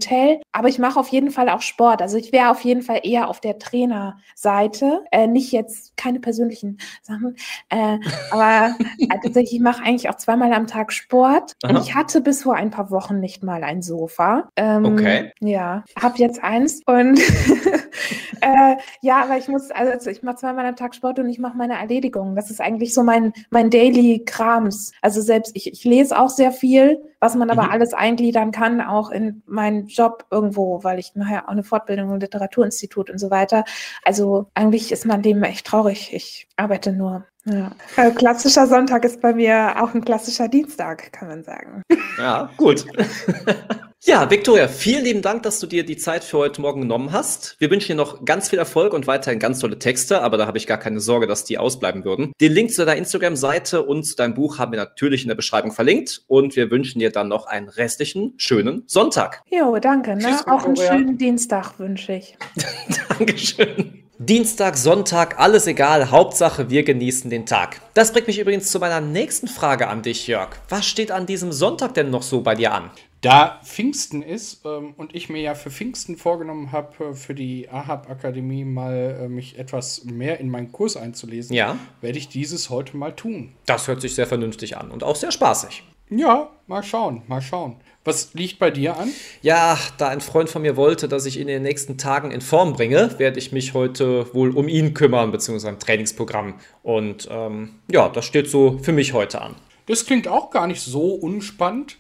Aber 0.52 0.68
ich 0.68 0.78
mache 0.78 0.98
auf 0.98 1.08
jeden 1.08 1.30
Fall 1.30 1.48
auch 1.48 1.62
Sport. 1.62 2.02
Also 2.02 2.16
ich 2.16 2.32
wäre 2.32 2.50
auf 2.50 2.62
jeden 2.62 2.82
Fall 2.82 3.00
eher 3.02 3.28
auf 3.28 3.40
der 3.40 3.58
Trainerseite. 3.58 5.04
Äh, 5.10 5.26
nicht 5.26 5.52
jetzt 5.52 5.96
keine 5.96 6.20
persönlichen 6.20 6.78
Sachen. 7.02 7.36
Äh, 7.68 7.98
aber 8.30 8.74
äh, 8.98 9.08
tatsächlich, 9.22 9.54
ich 9.54 9.60
mache 9.60 9.82
eigentlich 9.82 10.08
auch 10.08 10.16
zweimal 10.16 10.52
am 10.52 10.66
Tag 10.66 10.92
Sport. 10.92 11.56
Aha. 11.62 11.72
Und 11.72 11.82
ich 11.82 11.94
hatte 11.94 12.20
bis 12.20 12.42
vor 12.42 12.54
ein 12.54 12.70
paar 12.70 12.90
Wochen 12.90 13.20
nicht 13.20 13.42
mal 13.42 13.64
ein 13.64 13.82
Sofa. 13.82 14.48
Ähm, 14.56 14.84
okay. 14.84 15.32
Ja, 15.40 15.84
habe 16.00 16.18
jetzt 16.18 16.42
eins. 16.42 16.82
Und 16.86 17.18
äh, 18.40 18.76
ja, 19.00 19.22
aber 19.22 19.38
ich 19.38 19.48
muss, 19.48 19.70
also 19.70 20.10
ich 20.10 20.22
mache 20.22 20.36
zweimal 20.36 20.66
am 20.66 20.76
Tag 20.76 20.94
Sport 20.94 21.18
und 21.18 21.28
ich 21.28 21.38
mache 21.38 21.56
meine 21.56 21.78
Erledigungen. 21.78 22.36
Das 22.36 22.50
ist 22.50 22.60
eigentlich 22.60 22.94
so 22.94 23.02
mein, 23.02 23.32
mein 23.50 23.70
Daily 23.70 24.22
Krams. 24.24 24.92
Also 25.02 25.20
selbst 25.20 25.54
ich, 25.54 25.72
ich 25.72 25.84
lese 25.84 26.18
auch 26.18 26.30
sehr 26.30 26.52
viel, 26.52 27.02
was 27.20 27.34
man 27.34 27.50
aber 27.50 27.64
mhm. 27.64 27.70
alles 27.70 27.94
eingliedern 27.94 28.52
kann, 28.52 28.80
auch 28.80 29.10
in 29.10 29.42
meinen 29.46 29.86
Job 29.86 30.24
irgendwo, 30.30 30.84
weil 30.84 30.98
ich 30.98 31.14
nachher 31.14 31.44
auch 31.44 31.52
eine 31.52 31.64
Fortbildung 31.64 32.12
im 32.12 32.20
Literaturinstitut 32.20 33.10
und 33.10 33.18
so 33.18 33.30
weiter. 33.30 33.64
Also 34.04 34.50
eigentlich 34.54 34.92
ist 34.92 35.06
mein 35.06 35.22
Leben 35.22 35.42
echt 35.42 35.66
traurig. 35.66 36.12
Ich 36.12 36.48
arbeite 36.56 36.92
nur. 36.92 37.24
Ja. 37.44 37.72
Äh, 37.96 38.10
klassischer 38.10 38.66
Sonntag 38.66 39.04
ist 39.04 39.20
bei 39.20 39.32
mir 39.32 39.82
auch 39.82 39.94
ein 39.94 40.04
klassischer 40.04 40.48
Dienstag, 40.48 41.12
kann 41.12 41.28
man 41.28 41.42
sagen. 41.44 41.82
Ja, 42.18 42.50
gut. 42.56 42.84
Ja, 44.04 44.30
Viktoria, 44.30 44.68
vielen 44.68 45.04
lieben 45.04 45.22
Dank, 45.22 45.42
dass 45.42 45.58
du 45.58 45.66
dir 45.66 45.84
die 45.84 45.96
Zeit 45.96 46.22
für 46.22 46.38
heute 46.38 46.60
Morgen 46.60 46.82
genommen 46.82 47.10
hast. 47.10 47.56
Wir 47.58 47.68
wünschen 47.68 47.88
dir 47.88 47.94
noch 47.96 48.24
ganz 48.24 48.48
viel 48.48 48.58
Erfolg 48.58 48.94
und 48.94 49.08
weiterhin 49.08 49.40
ganz 49.40 49.58
tolle 49.58 49.80
Texte, 49.80 50.22
aber 50.22 50.36
da 50.36 50.46
habe 50.46 50.56
ich 50.56 50.68
gar 50.68 50.78
keine 50.78 51.00
Sorge, 51.00 51.26
dass 51.26 51.44
die 51.44 51.58
ausbleiben 51.58 52.04
würden. 52.04 52.32
Den 52.40 52.52
Link 52.52 52.70
zu 52.72 52.86
deiner 52.86 52.96
Instagram-Seite 52.96 53.82
und 53.82 54.04
zu 54.04 54.14
deinem 54.14 54.34
Buch 54.34 54.58
haben 54.58 54.70
wir 54.70 54.78
natürlich 54.78 55.22
in 55.22 55.28
der 55.28 55.34
Beschreibung 55.34 55.72
verlinkt 55.72 56.22
und 56.28 56.54
wir 56.54 56.70
wünschen 56.70 57.00
dir 57.00 57.10
dann 57.10 57.26
noch 57.26 57.46
einen 57.46 57.68
restlichen 57.68 58.34
schönen 58.36 58.84
Sonntag. 58.86 59.42
Jo, 59.50 59.76
danke. 59.80 60.14
Ne? 60.14 60.22
Tschüss, 60.22 60.46
Auch 60.46 60.64
einen 60.64 60.76
schönen 60.76 61.18
Dienstag 61.18 61.76
wünsche 61.80 62.12
ich. 62.12 62.36
Dankeschön. 63.18 64.04
Dienstag, 64.20 64.76
Sonntag, 64.76 65.38
alles 65.38 65.68
egal, 65.68 66.10
Hauptsache 66.10 66.70
wir 66.70 66.82
genießen 66.82 67.30
den 67.30 67.46
Tag. 67.46 67.80
Das 67.94 68.12
bringt 68.12 68.26
mich 68.26 68.40
übrigens 68.40 68.70
zu 68.70 68.80
meiner 68.80 69.00
nächsten 69.00 69.46
Frage 69.46 69.86
an 69.86 70.02
dich, 70.02 70.26
Jörg. 70.26 70.50
Was 70.68 70.86
steht 70.86 71.12
an 71.12 71.26
diesem 71.26 71.52
Sonntag 71.52 71.94
denn 71.94 72.10
noch 72.10 72.22
so 72.22 72.40
bei 72.40 72.56
dir 72.56 72.72
an? 72.72 72.90
Da 73.20 73.60
Pfingsten 73.64 74.22
ist 74.22 74.64
ähm, 74.64 74.94
und 74.96 75.14
ich 75.14 75.28
mir 75.28 75.40
ja 75.40 75.54
für 75.54 75.70
Pfingsten 75.70 76.16
vorgenommen 76.16 76.70
habe, 76.70 77.04
äh, 77.04 77.14
für 77.14 77.34
die 77.34 77.68
AHAB-Akademie 77.68 78.64
mal 78.64 79.18
äh, 79.22 79.28
mich 79.28 79.58
etwas 79.58 80.04
mehr 80.04 80.38
in 80.38 80.50
meinen 80.50 80.70
Kurs 80.70 80.96
einzulesen, 80.96 81.54
ja. 81.54 81.76
werde 82.00 82.18
ich 82.18 82.28
dieses 82.28 82.70
heute 82.70 82.96
mal 82.96 83.16
tun. 83.16 83.52
Das 83.66 83.88
hört 83.88 84.00
sich 84.00 84.14
sehr 84.14 84.26
vernünftig 84.26 84.76
an 84.76 84.92
und 84.92 85.02
auch 85.02 85.16
sehr 85.16 85.32
spaßig. 85.32 85.82
Ja, 86.10 86.50
mal 86.66 86.82
schauen, 86.82 87.22
mal 87.26 87.42
schauen. 87.42 87.76
Was 88.04 88.32
liegt 88.32 88.58
bei 88.58 88.70
dir 88.70 88.96
an? 88.96 89.10
Ja, 89.42 89.76
da 89.98 90.08
ein 90.08 90.20
Freund 90.20 90.48
von 90.48 90.62
mir 90.62 90.76
wollte, 90.76 91.08
dass 91.08 91.26
ich 91.26 91.38
in 91.38 91.48
den 91.48 91.62
nächsten 91.62 91.98
Tagen 91.98 92.30
in 92.30 92.40
Form 92.40 92.72
bringe, 92.72 93.18
werde 93.18 93.38
ich 93.38 93.52
mich 93.52 93.74
heute 93.74 94.32
wohl 94.32 94.56
um 94.56 94.68
ihn 94.68 94.94
kümmern, 94.94 95.30
beziehungsweise 95.32 95.68
ein 95.68 95.78
Trainingsprogramm. 95.78 96.54
Und 96.82 97.28
ähm, 97.30 97.80
ja, 97.90 98.08
das 98.08 98.24
steht 98.24 98.48
so 98.48 98.78
für 98.80 98.92
mich 98.92 99.12
heute 99.12 99.42
an. 99.42 99.56
Das 99.86 100.06
klingt 100.06 100.28
auch 100.28 100.50
gar 100.50 100.66
nicht 100.66 100.80
so 100.80 101.12
unspannend. 101.14 101.98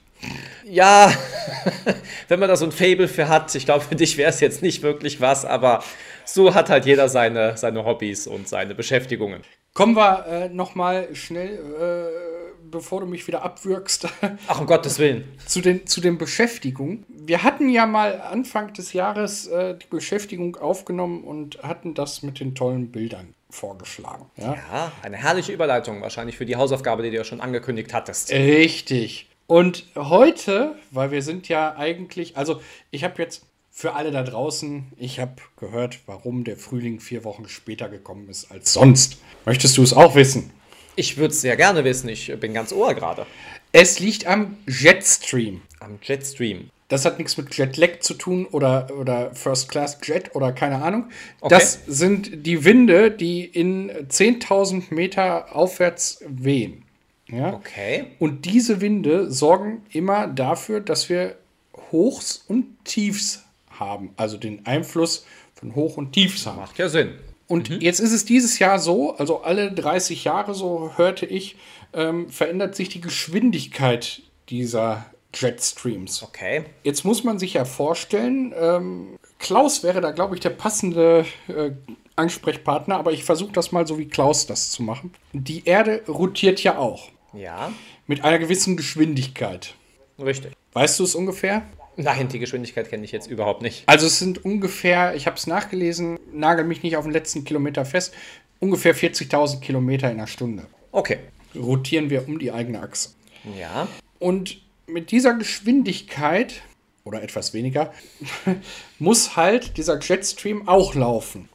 Ja, 0.64 1.12
wenn 2.28 2.40
man 2.40 2.48
da 2.48 2.56
so 2.56 2.64
ein 2.64 2.72
Fable 2.72 3.08
für 3.08 3.28
hat, 3.28 3.54
ich 3.54 3.64
glaube, 3.64 3.84
für 3.84 3.96
dich 3.96 4.16
wäre 4.16 4.30
es 4.30 4.40
jetzt 4.40 4.62
nicht 4.62 4.82
wirklich 4.82 5.20
was, 5.20 5.44
aber 5.44 5.82
so 6.24 6.54
hat 6.54 6.68
halt 6.68 6.86
jeder 6.86 7.08
seine, 7.08 7.56
seine 7.56 7.84
Hobbys 7.84 8.26
und 8.26 8.48
seine 8.48 8.74
Beschäftigungen. 8.74 9.42
Kommen 9.72 9.96
wir 9.96 10.26
äh, 10.26 10.48
nochmal 10.48 11.14
schnell, 11.14 11.54
äh, 11.54 12.48
bevor 12.70 13.00
du 13.00 13.06
mich 13.06 13.26
wieder 13.26 13.42
abwürgst. 13.42 14.08
Ach, 14.48 14.60
um 14.60 14.66
Gottes 14.66 14.98
Willen. 14.98 15.24
Zu 15.46 15.60
den, 15.60 15.86
zu 15.86 16.00
den 16.00 16.18
Beschäftigungen. 16.18 17.06
Wir 17.08 17.42
hatten 17.42 17.68
ja 17.68 17.86
mal 17.86 18.20
Anfang 18.20 18.72
des 18.74 18.92
Jahres 18.92 19.46
äh, 19.46 19.76
die 19.76 19.86
Beschäftigung 19.86 20.56
aufgenommen 20.56 21.24
und 21.24 21.62
hatten 21.62 21.94
das 21.94 22.22
mit 22.22 22.40
den 22.40 22.54
tollen 22.54 22.90
Bildern 22.90 23.34
vorgeschlagen. 23.50 24.26
Ja? 24.36 24.54
ja, 24.54 24.92
eine 25.02 25.16
herrliche 25.16 25.52
Überleitung 25.52 26.02
wahrscheinlich 26.02 26.36
für 26.36 26.44
die 26.44 26.56
Hausaufgabe, 26.56 27.02
die 27.02 27.10
du 27.10 27.16
ja 27.16 27.24
schon 27.24 27.40
angekündigt 27.40 27.94
hattest. 27.94 28.30
Richtig. 28.30 29.27
Und 29.50 29.86
heute, 29.96 30.74
weil 30.90 31.10
wir 31.10 31.22
sind 31.22 31.48
ja 31.48 31.74
eigentlich, 31.74 32.36
also 32.36 32.60
ich 32.90 33.02
habe 33.02 33.20
jetzt 33.22 33.46
für 33.70 33.94
alle 33.94 34.10
da 34.10 34.22
draußen, 34.22 34.92
ich 34.98 35.20
habe 35.20 35.36
gehört, 35.58 36.00
warum 36.04 36.44
der 36.44 36.58
Frühling 36.58 37.00
vier 37.00 37.24
Wochen 37.24 37.48
später 37.48 37.88
gekommen 37.88 38.28
ist 38.28 38.52
als 38.52 38.74
sonst. 38.74 39.16
Möchtest 39.46 39.78
du 39.78 39.82
es 39.82 39.94
auch 39.94 40.14
wissen? 40.14 40.50
Ich 40.96 41.16
würde 41.16 41.32
es 41.32 41.40
sehr 41.40 41.56
gerne 41.56 41.82
wissen, 41.84 42.10
ich 42.10 42.30
bin 42.38 42.52
ganz 42.52 42.72
ohr 42.72 42.92
gerade. 42.92 43.24
Es 43.72 44.00
liegt 44.00 44.26
am 44.26 44.58
Jetstream. 44.66 45.62
Am 45.80 45.98
Jetstream. 46.02 46.68
Das 46.88 47.06
hat 47.06 47.18
nichts 47.18 47.38
mit 47.38 47.56
Jetlag 47.56 48.00
zu 48.00 48.14
tun 48.14 48.44
oder, 48.46 48.90
oder 48.98 49.34
First 49.34 49.70
Class 49.70 49.98
Jet 50.02 50.34
oder 50.34 50.52
keine 50.52 50.82
Ahnung. 50.82 51.08
Okay. 51.40 51.54
Das 51.54 51.80
sind 51.86 52.46
die 52.46 52.64
Winde, 52.64 53.10
die 53.10 53.46
in 53.46 53.90
10.000 54.08 54.92
Meter 54.92 55.56
aufwärts 55.56 56.22
wehen. 56.26 56.84
Ja? 57.28 57.54
Okay. 57.54 58.06
Und 58.18 58.44
diese 58.44 58.80
Winde 58.80 59.30
sorgen 59.30 59.82
immer 59.92 60.26
dafür, 60.26 60.80
dass 60.80 61.08
wir 61.08 61.36
Hochs 61.92 62.44
und 62.48 62.84
Tiefs 62.84 63.44
haben. 63.70 64.10
Also 64.16 64.36
den 64.36 64.66
Einfluss 64.66 65.26
von 65.54 65.74
Hoch 65.74 65.96
und 65.96 66.12
Tiefs 66.12 66.46
haben. 66.46 66.56
Macht 66.56 66.78
ja 66.78 66.88
Sinn. 66.88 67.14
Und 67.46 67.70
mhm. 67.70 67.80
jetzt 67.80 68.00
ist 68.00 68.12
es 68.12 68.24
dieses 68.24 68.58
Jahr 68.58 68.78
so, 68.78 69.16
also 69.16 69.42
alle 69.42 69.72
30 69.72 70.24
Jahre, 70.24 70.54
so 70.54 70.92
hörte 70.96 71.26
ich, 71.26 71.56
ähm, 71.94 72.28
verändert 72.28 72.74
sich 72.76 72.90
die 72.90 73.00
Geschwindigkeit 73.00 74.22
dieser 74.50 75.06
Jetstreams. 75.34 76.22
Okay. 76.22 76.64
Jetzt 76.84 77.04
muss 77.04 77.24
man 77.24 77.38
sich 77.38 77.54
ja 77.54 77.64
vorstellen, 77.64 78.54
ähm, 78.58 79.18
Klaus 79.38 79.82
wäre 79.82 80.00
da, 80.00 80.10
glaube 80.10 80.34
ich, 80.34 80.40
der 80.40 80.50
passende 80.50 81.24
äh, 81.48 81.70
Ansprechpartner, 82.16 82.96
aber 82.96 83.12
ich 83.12 83.24
versuche 83.24 83.52
das 83.52 83.72
mal 83.72 83.86
so 83.86 83.98
wie 83.98 84.08
Klaus 84.08 84.46
das 84.46 84.70
zu 84.70 84.82
machen. 84.82 85.12
Die 85.32 85.64
Erde 85.64 86.02
rotiert 86.08 86.62
ja 86.62 86.78
auch. 86.78 87.08
Ja. 87.38 87.72
Mit 88.06 88.24
einer 88.24 88.38
gewissen 88.38 88.76
Geschwindigkeit. 88.76 89.74
Richtig. 90.18 90.52
Weißt 90.72 90.98
du 90.98 91.04
es 91.04 91.14
ungefähr? 91.14 91.62
Nein, 91.96 92.28
die 92.28 92.38
Geschwindigkeit 92.38 92.88
kenne 92.88 93.04
ich 93.04 93.12
jetzt 93.12 93.28
überhaupt 93.28 93.62
nicht. 93.62 93.82
Also 93.86 94.06
es 94.06 94.18
sind 94.18 94.44
ungefähr, 94.44 95.14
ich 95.14 95.26
habe 95.26 95.36
es 95.36 95.46
nachgelesen, 95.46 96.18
nagel 96.32 96.64
mich 96.64 96.82
nicht 96.82 96.96
auf 96.96 97.04
den 97.04 97.12
letzten 97.12 97.44
Kilometer 97.44 97.84
fest, 97.84 98.14
ungefähr 98.60 98.94
40.000 98.94 99.60
Kilometer 99.60 100.10
in 100.10 100.18
der 100.18 100.26
Stunde. 100.26 100.66
Okay. 100.92 101.18
Rotieren 101.56 102.10
wir 102.10 102.28
um 102.28 102.38
die 102.38 102.52
eigene 102.52 102.80
Achse. 102.80 103.10
Ja. 103.58 103.88
Und 104.18 104.60
mit 104.86 105.10
dieser 105.10 105.34
Geschwindigkeit 105.34 106.62
oder 107.04 107.22
etwas 107.22 107.54
weniger 107.54 107.92
muss 108.98 109.36
halt 109.36 109.76
dieser 109.76 109.98
Jetstream 110.00 110.68
auch 110.68 110.94
laufen. 110.94 111.48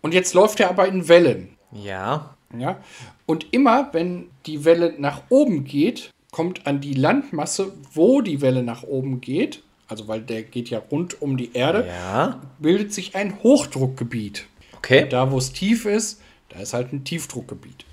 Und 0.00 0.14
jetzt 0.14 0.32
läuft 0.32 0.60
er 0.60 0.70
aber 0.70 0.88
in 0.88 1.08
Wellen. 1.08 1.56
Ja. 1.72 2.35
Ja? 2.56 2.80
Und 3.26 3.52
immer, 3.52 3.88
wenn 3.92 4.28
die 4.46 4.64
Welle 4.64 4.94
nach 4.98 5.22
oben 5.28 5.64
geht, 5.64 6.10
kommt 6.30 6.66
an 6.66 6.80
die 6.80 6.94
Landmasse, 6.94 7.72
wo 7.92 8.20
die 8.20 8.40
Welle 8.40 8.62
nach 8.62 8.82
oben 8.82 9.20
geht, 9.20 9.62
also 9.88 10.08
weil 10.08 10.20
der 10.20 10.42
geht 10.42 10.68
ja 10.70 10.78
rund 10.90 11.22
um 11.22 11.36
die 11.36 11.52
Erde, 11.54 11.86
Ja. 11.86 12.40
bildet 12.58 12.92
sich 12.92 13.14
ein 13.14 13.42
Hochdruckgebiet. 13.42 14.46
Okay. 14.76 15.06
Da, 15.08 15.30
wo 15.30 15.38
es 15.38 15.52
tief 15.52 15.86
ist, 15.86 16.20
da 16.50 16.60
ist 16.60 16.74
halt 16.74 16.92
ein 16.92 17.04
Tiefdruckgebiet. 17.04 17.84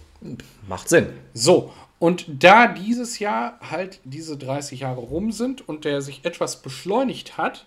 Macht 0.67 0.89
Sinn. 0.89 1.07
So, 1.33 1.71
und 1.99 2.25
da 2.43 2.67
dieses 2.67 3.19
Jahr 3.19 3.59
halt 3.61 3.99
diese 4.03 4.37
30 4.37 4.81
Jahre 4.81 5.01
rum 5.01 5.31
sind 5.31 5.67
und 5.67 5.85
der 5.85 6.01
sich 6.01 6.25
etwas 6.25 6.61
beschleunigt 6.61 7.37
hat, 7.37 7.65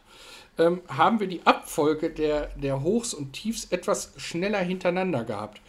ähm, 0.58 0.80
haben 0.88 1.20
wir 1.20 1.26
die 1.26 1.40
Abfolge 1.44 2.10
der, 2.10 2.48
der 2.56 2.82
Hochs 2.82 3.14
und 3.14 3.32
Tiefs 3.32 3.66
etwas 3.70 4.12
schneller 4.16 4.58
hintereinander 4.60 5.24
gehabt. 5.24 5.60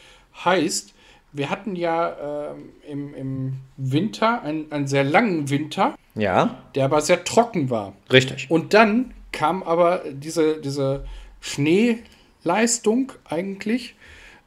Heißt, 0.43 0.93
wir 1.33 1.49
hatten 1.49 1.75
ja 1.75 2.51
ähm, 2.51 2.69
im, 2.89 3.13
im 3.13 3.53
Winter 3.77 4.41
einen, 4.43 4.71
einen 4.71 4.87
sehr 4.87 5.03
langen 5.03 5.49
Winter, 5.49 5.95
Ja. 6.15 6.63
der 6.75 6.85
aber 6.85 7.01
sehr 7.01 7.23
trocken 7.23 7.69
war. 7.69 7.93
Richtig. 8.11 8.49
Und 8.49 8.73
dann 8.73 9.13
kam 9.31 9.61
aber 9.63 10.01
diese, 10.11 10.59
diese 10.61 11.05
Schneeleistung 11.41 13.11
eigentlich 13.25 13.95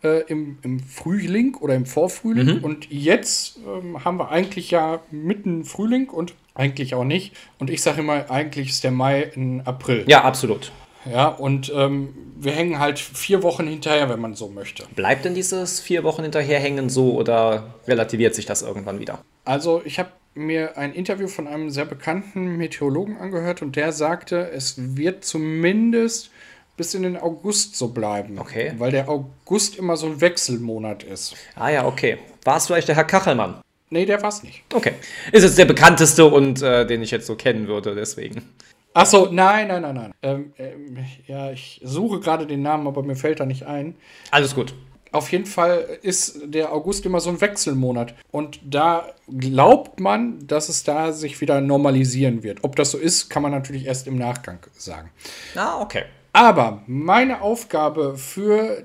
äh, 0.03 0.23
im, 0.29 0.59
im 0.63 0.81
Frühling 0.81 1.55
oder 1.57 1.75
im 1.75 1.87
Vorfrühling. 1.87 2.63
Und 2.63 2.91
jetzt 2.91 3.59
ähm, 3.67 4.05
haben 4.05 4.17
wir 4.19 4.31
eigentlich 4.31 4.71
ja 4.71 5.01
mitten 5.11 5.65
Frühling 5.65 6.09
und 6.09 6.35
eigentlich 6.55 6.95
auch 6.95 7.05
nicht. 7.05 7.37
Und 7.59 7.71
ich 7.71 7.83
sage 7.83 8.01
immer, 8.01 8.31
eigentlich 8.31 8.71
ist 8.71 8.85
der 8.85 8.91
Mai 8.91 9.31
ein 9.37 9.63
April. 9.67 10.05
Ja, 10.09 10.25
absolut. 10.25 10.73
Ja, 11.05 11.29
und 11.29 11.73
ähm, 11.75 12.15
wir 12.37 12.53
hängen 12.53 12.79
halt 12.79 12.99
vier 12.99 13.43
Wochen 13.43 13.67
hinterher, 13.67 14.09
wenn 14.09 14.21
man 14.21 14.35
so 14.35 14.49
möchte. 14.49 14.85
Bleibt 14.95 15.25
denn 15.25 15.35
dieses 15.35 15.81
vier 15.81 16.05
Wochen 16.05 16.23
hinterherhängen 16.23 16.91
so 16.91 17.15
oder 17.15 17.75
relativiert 17.87 18.35
sich 18.35 18.47
das 18.47 18.63
irgendwann 18.63 19.01
wieder? 19.01 19.21
Also 19.45 19.83
ich 19.85 19.99
habe 19.99 20.11
mir 20.35 20.77
ein 20.77 20.93
Interview 20.93 21.29
von 21.29 21.47
einem 21.47 21.71
sehr 21.71 21.85
bekannten 21.85 22.57
Meteorologen 22.57 23.17
angehört 23.17 23.63
und 23.63 23.77
der 23.77 23.93
sagte, 23.93 24.51
es 24.51 24.75
wird 24.97 25.25
zumindest 25.25 26.31
bis 26.77 26.95
in 26.95 27.03
den 27.03 27.17
August 27.17 27.77
so 27.77 27.89
bleiben. 27.89 28.39
Okay. 28.39 28.73
Weil 28.79 28.91
der 28.91 29.09
August 29.09 29.77
immer 29.77 29.97
so 29.97 30.07
ein 30.07 30.21
Wechselmonat 30.21 31.03
ist. 31.03 31.35
Ah 31.55 31.69
ja, 31.69 31.87
okay. 31.87 32.19
War 32.45 32.57
es 32.57 32.67
vielleicht 32.67 32.89
der 32.89 32.97
Herr 32.97 33.05
Kachelmann? 33.05 33.61
Nee, 33.91 34.07
der 34.07 34.23
war's 34.23 34.43
nicht. 34.43 34.63
Okay. 34.73 34.93
Ist 35.33 35.43
jetzt 35.43 35.59
der 35.59 35.65
bekannteste 35.65 36.25
und 36.25 36.63
äh, 36.63 36.87
den 36.87 37.03
ich 37.03 37.11
jetzt 37.11 37.27
so 37.27 37.35
kennen 37.35 37.67
würde, 37.67 37.95
deswegen. 37.95 38.49
Ach 38.93 39.07
so, 39.07 39.29
nein, 39.31 39.69
nein, 39.69 39.83
nein, 39.83 39.95
nein. 39.95 40.15
Ähm, 40.23 40.53
ähm, 40.59 40.99
ja, 41.27 41.53
ich 41.53 41.81
suche 41.85 42.21
gerade 42.21 42.47
den 42.47 42.63
Namen, 42.63 42.87
aber 42.87 43.03
mir 43.03 43.17
fällt 43.17 43.41
er 43.41 43.47
nicht 43.47 43.65
ein. 43.65 43.95
Alles 44.31 44.55
gut. 44.55 44.75
Auf 45.13 45.31
jeden 45.33 45.47
Fall 45.47 45.99
ist 46.03 46.41
der 46.45 46.73
August 46.73 47.05
immer 47.05 47.21
so 47.21 47.31
ein 47.31 47.41
Wechselmonat. 47.41 48.15
Und 48.31 48.61
da 48.65 49.13
glaubt 49.29 49.99
man, 49.99 50.47
dass 50.47 50.69
es 50.69 50.85
da 50.85 51.13
sich 51.13 51.41
wieder 51.41 51.61
normalisieren 51.61 52.43
wird. 52.43 52.63
Ob 52.63 52.77
das 52.77 52.93
so 52.93 52.99
ist, 52.99 53.29
kann 53.29 53.43
man 53.43 53.53
natürlich 53.53 53.87
erst 53.87 54.07
im 54.07 54.17
Nachgang 54.17 54.59
sagen. 54.73 55.11
Ah, 55.57 55.81
okay. 55.81 56.05
Aber 56.33 56.83
meine 56.87 57.43
Aufgabe 57.43 58.17
für 58.17 58.85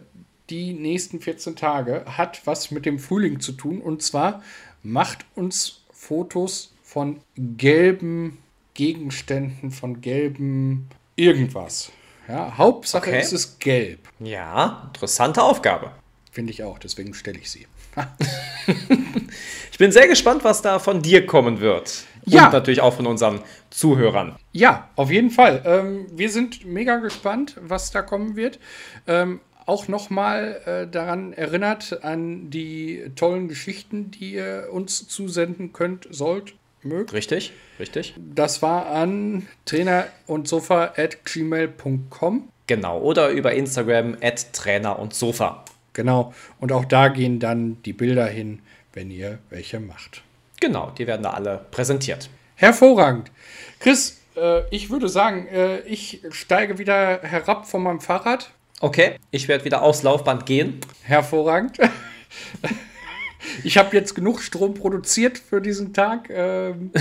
die 0.49 0.73
nächsten 0.73 1.19
14 1.19 1.55
Tage 1.55 2.05
hat 2.05 2.41
was 2.45 2.71
mit 2.71 2.85
dem 2.85 2.97
Frühling 2.97 3.39
zu 3.39 3.51
tun. 3.51 3.81
Und 3.81 4.01
zwar 4.01 4.41
macht 4.81 5.25
uns 5.35 5.83
Fotos 5.91 6.73
von 6.83 7.21
gelben 7.37 8.39
Gegenständen, 8.75 9.71
von 9.71 10.01
gelben 10.01 10.88
irgendwas. 11.15 11.91
Ja, 12.27 12.57
Hauptsache 12.57 13.09
Okay. 13.09 13.19
es 13.19 13.33
ist 13.33 13.59
gelb. 13.59 13.99
Ja, 14.19 14.83
interessante 14.93 15.41
Aufgabe. 15.41 15.91
Finde 16.31 16.51
ich 16.53 16.63
auch, 16.63 16.77
deswegen 16.77 17.13
stelle 17.15 17.39
ich 17.39 17.49
sie. 17.49 17.65
Ich 19.71 19.77
bin 19.77 19.91
sehr 19.91 20.07
gespannt, 20.07 20.45
was 20.45 20.61
da 20.61 20.79
von 20.79 21.01
dir 21.01 21.25
kommen 21.25 21.59
wird. 21.59 22.05
Ja. 22.25 22.45
Und 22.45 22.53
natürlich 22.53 22.79
auch 22.79 22.93
von 22.93 23.05
unseren 23.07 23.41
Zuhörern. 23.71 24.38
Ja, 24.53 24.88
auf 24.95 25.11
jeden 25.11 25.29
Fall. 25.31 25.61
Ähm, 25.65 26.05
wir 26.11 26.29
sind 26.29 26.65
mega 26.65 26.95
gespannt, 26.95 27.57
was 27.61 27.91
da 27.91 28.01
kommen 28.01 28.38
wird. 28.38 28.57
Ähm, 29.05 29.41
auch 29.65 29.89
nochmal 29.89 30.61
äh, 30.65 30.88
daran 30.89 31.33
erinnert 31.33 32.03
an 32.05 32.49
die 32.49 33.11
tollen 33.17 33.49
Geschichten, 33.49 34.11
die 34.11 34.35
ihr 34.35 34.69
uns 34.71 35.09
zusenden 35.09 35.73
könnt, 35.73 36.07
sollt, 36.09 36.53
mögt. 36.86 37.13
Richtig? 37.13 37.54
Richtig? 37.80 38.13
Das 38.17 38.62
war 38.62 38.88
an 38.88 39.48
trainer 39.65 40.08
und 40.28 40.48
sofa 40.48 40.93
at 40.95 41.26
gmail.com. 41.26 42.50
Genau. 42.67 43.00
Oder 43.00 43.30
über 43.30 43.54
Instagram 43.54 44.17
at 44.21 44.54
Trainer 44.54 44.98
und 45.00 45.13
Sofa. 45.13 45.63
Genau. 45.93 46.34
Und 46.60 46.71
auch 46.71 46.86
da 46.86 47.10
gehen 47.10 47.39
dann 47.39 47.82
die 47.84 47.93
Bilder 47.93 48.26
hin, 48.26 48.62
wenn 48.93 49.12
ihr 49.12 49.39
welche 49.50 49.80
macht. 49.80 50.24
Genau, 50.60 50.91
die 50.98 51.06
werden 51.06 51.24
da 51.24 51.32
alle 51.32 51.65
präsentiert. 51.71 52.30
Hervorragend. 52.56 53.32
Chris, 53.80 54.21
äh, 54.36 54.62
ich 54.69 54.89
würde 54.89 55.10
sagen, 55.10 55.48
äh, 55.48 55.80
ich 55.82 56.21
steige 56.32 56.78
wieder 56.78 57.21
herab 57.21 57.67
von 57.67 57.84
meinem 57.84 58.02
Fahrrad. 58.02 58.52
Okay, 58.80 59.15
ich 59.32 59.48
werde 59.48 59.65
wieder 59.65 59.82
aufs 59.82 60.04
Laufband 60.04 60.45
gehen. 60.45 60.80
Hervorragend. 61.04 61.78
Ich 63.63 63.77
habe 63.77 63.95
jetzt 63.95 64.15
genug 64.15 64.41
Strom 64.41 64.73
produziert 64.73 65.38
für 65.38 65.62
diesen 65.62 65.93
Tag. 65.93 66.29
Ähm, 66.29 66.91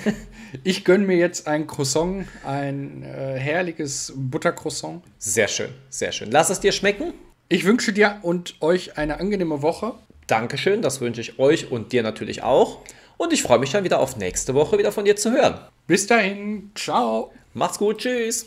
ich 0.64 0.84
gönne 0.84 1.06
mir 1.06 1.16
jetzt 1.16 1.46
ein 1.46 1.66
Croissant, 1.66 2.26
ein 2.44 3.02
äh, 3.02 3.38
herrliches 3.38 4.12
Buttercroissant. 4.16 5.02
Sehr 5.18 5.48
schön, 5.48 5.70
sehr 5.88 6.12
schön. 6.12 6.30
Lass 6.30 6.50
es 6.50 6.60
dir 6.60 6.72
schmecken. 6.72 7.14
Ich 7.48 7.64
wünsche 7.64 7.92
dir 7.92 8.18
und 8.22 8.56
euch 8.60 8.96
eine 8.96 9.20
angenehme 9.20 9.62
Woche. 9.62 9.94
Dankeschön, 10.26 10.80
das 10.80 11.00
wünsche 11.00 11.20
ich 11.20 11.38
euch 11.38 11.70
und 11.70 11.92
dir 11.92 12.02
natürlich 12.02 12.42
auch. 12.42 12.80
Und 13.16 13.32
ich 13.32 13.42
freue 13.42 13.58
mich 13.58 13.70
dann 13.70 13.84
wieder 13.84 14.00
auf 14.00 14.16
nächste 14.16 14.54
Woche 14.54 14.78
wieder 14.78 14.92
von 14.92 15.04
dir 15.04 15.16
zu 15.16 15.30
hören. 15.30 15.60
Bis 15.86 16.06
dahin, 16.06 16.70
ciao. 16.74 17.32
Macht's 17.52 17.78
gut, 17.78 17.98
tschüss. 17.98 18.46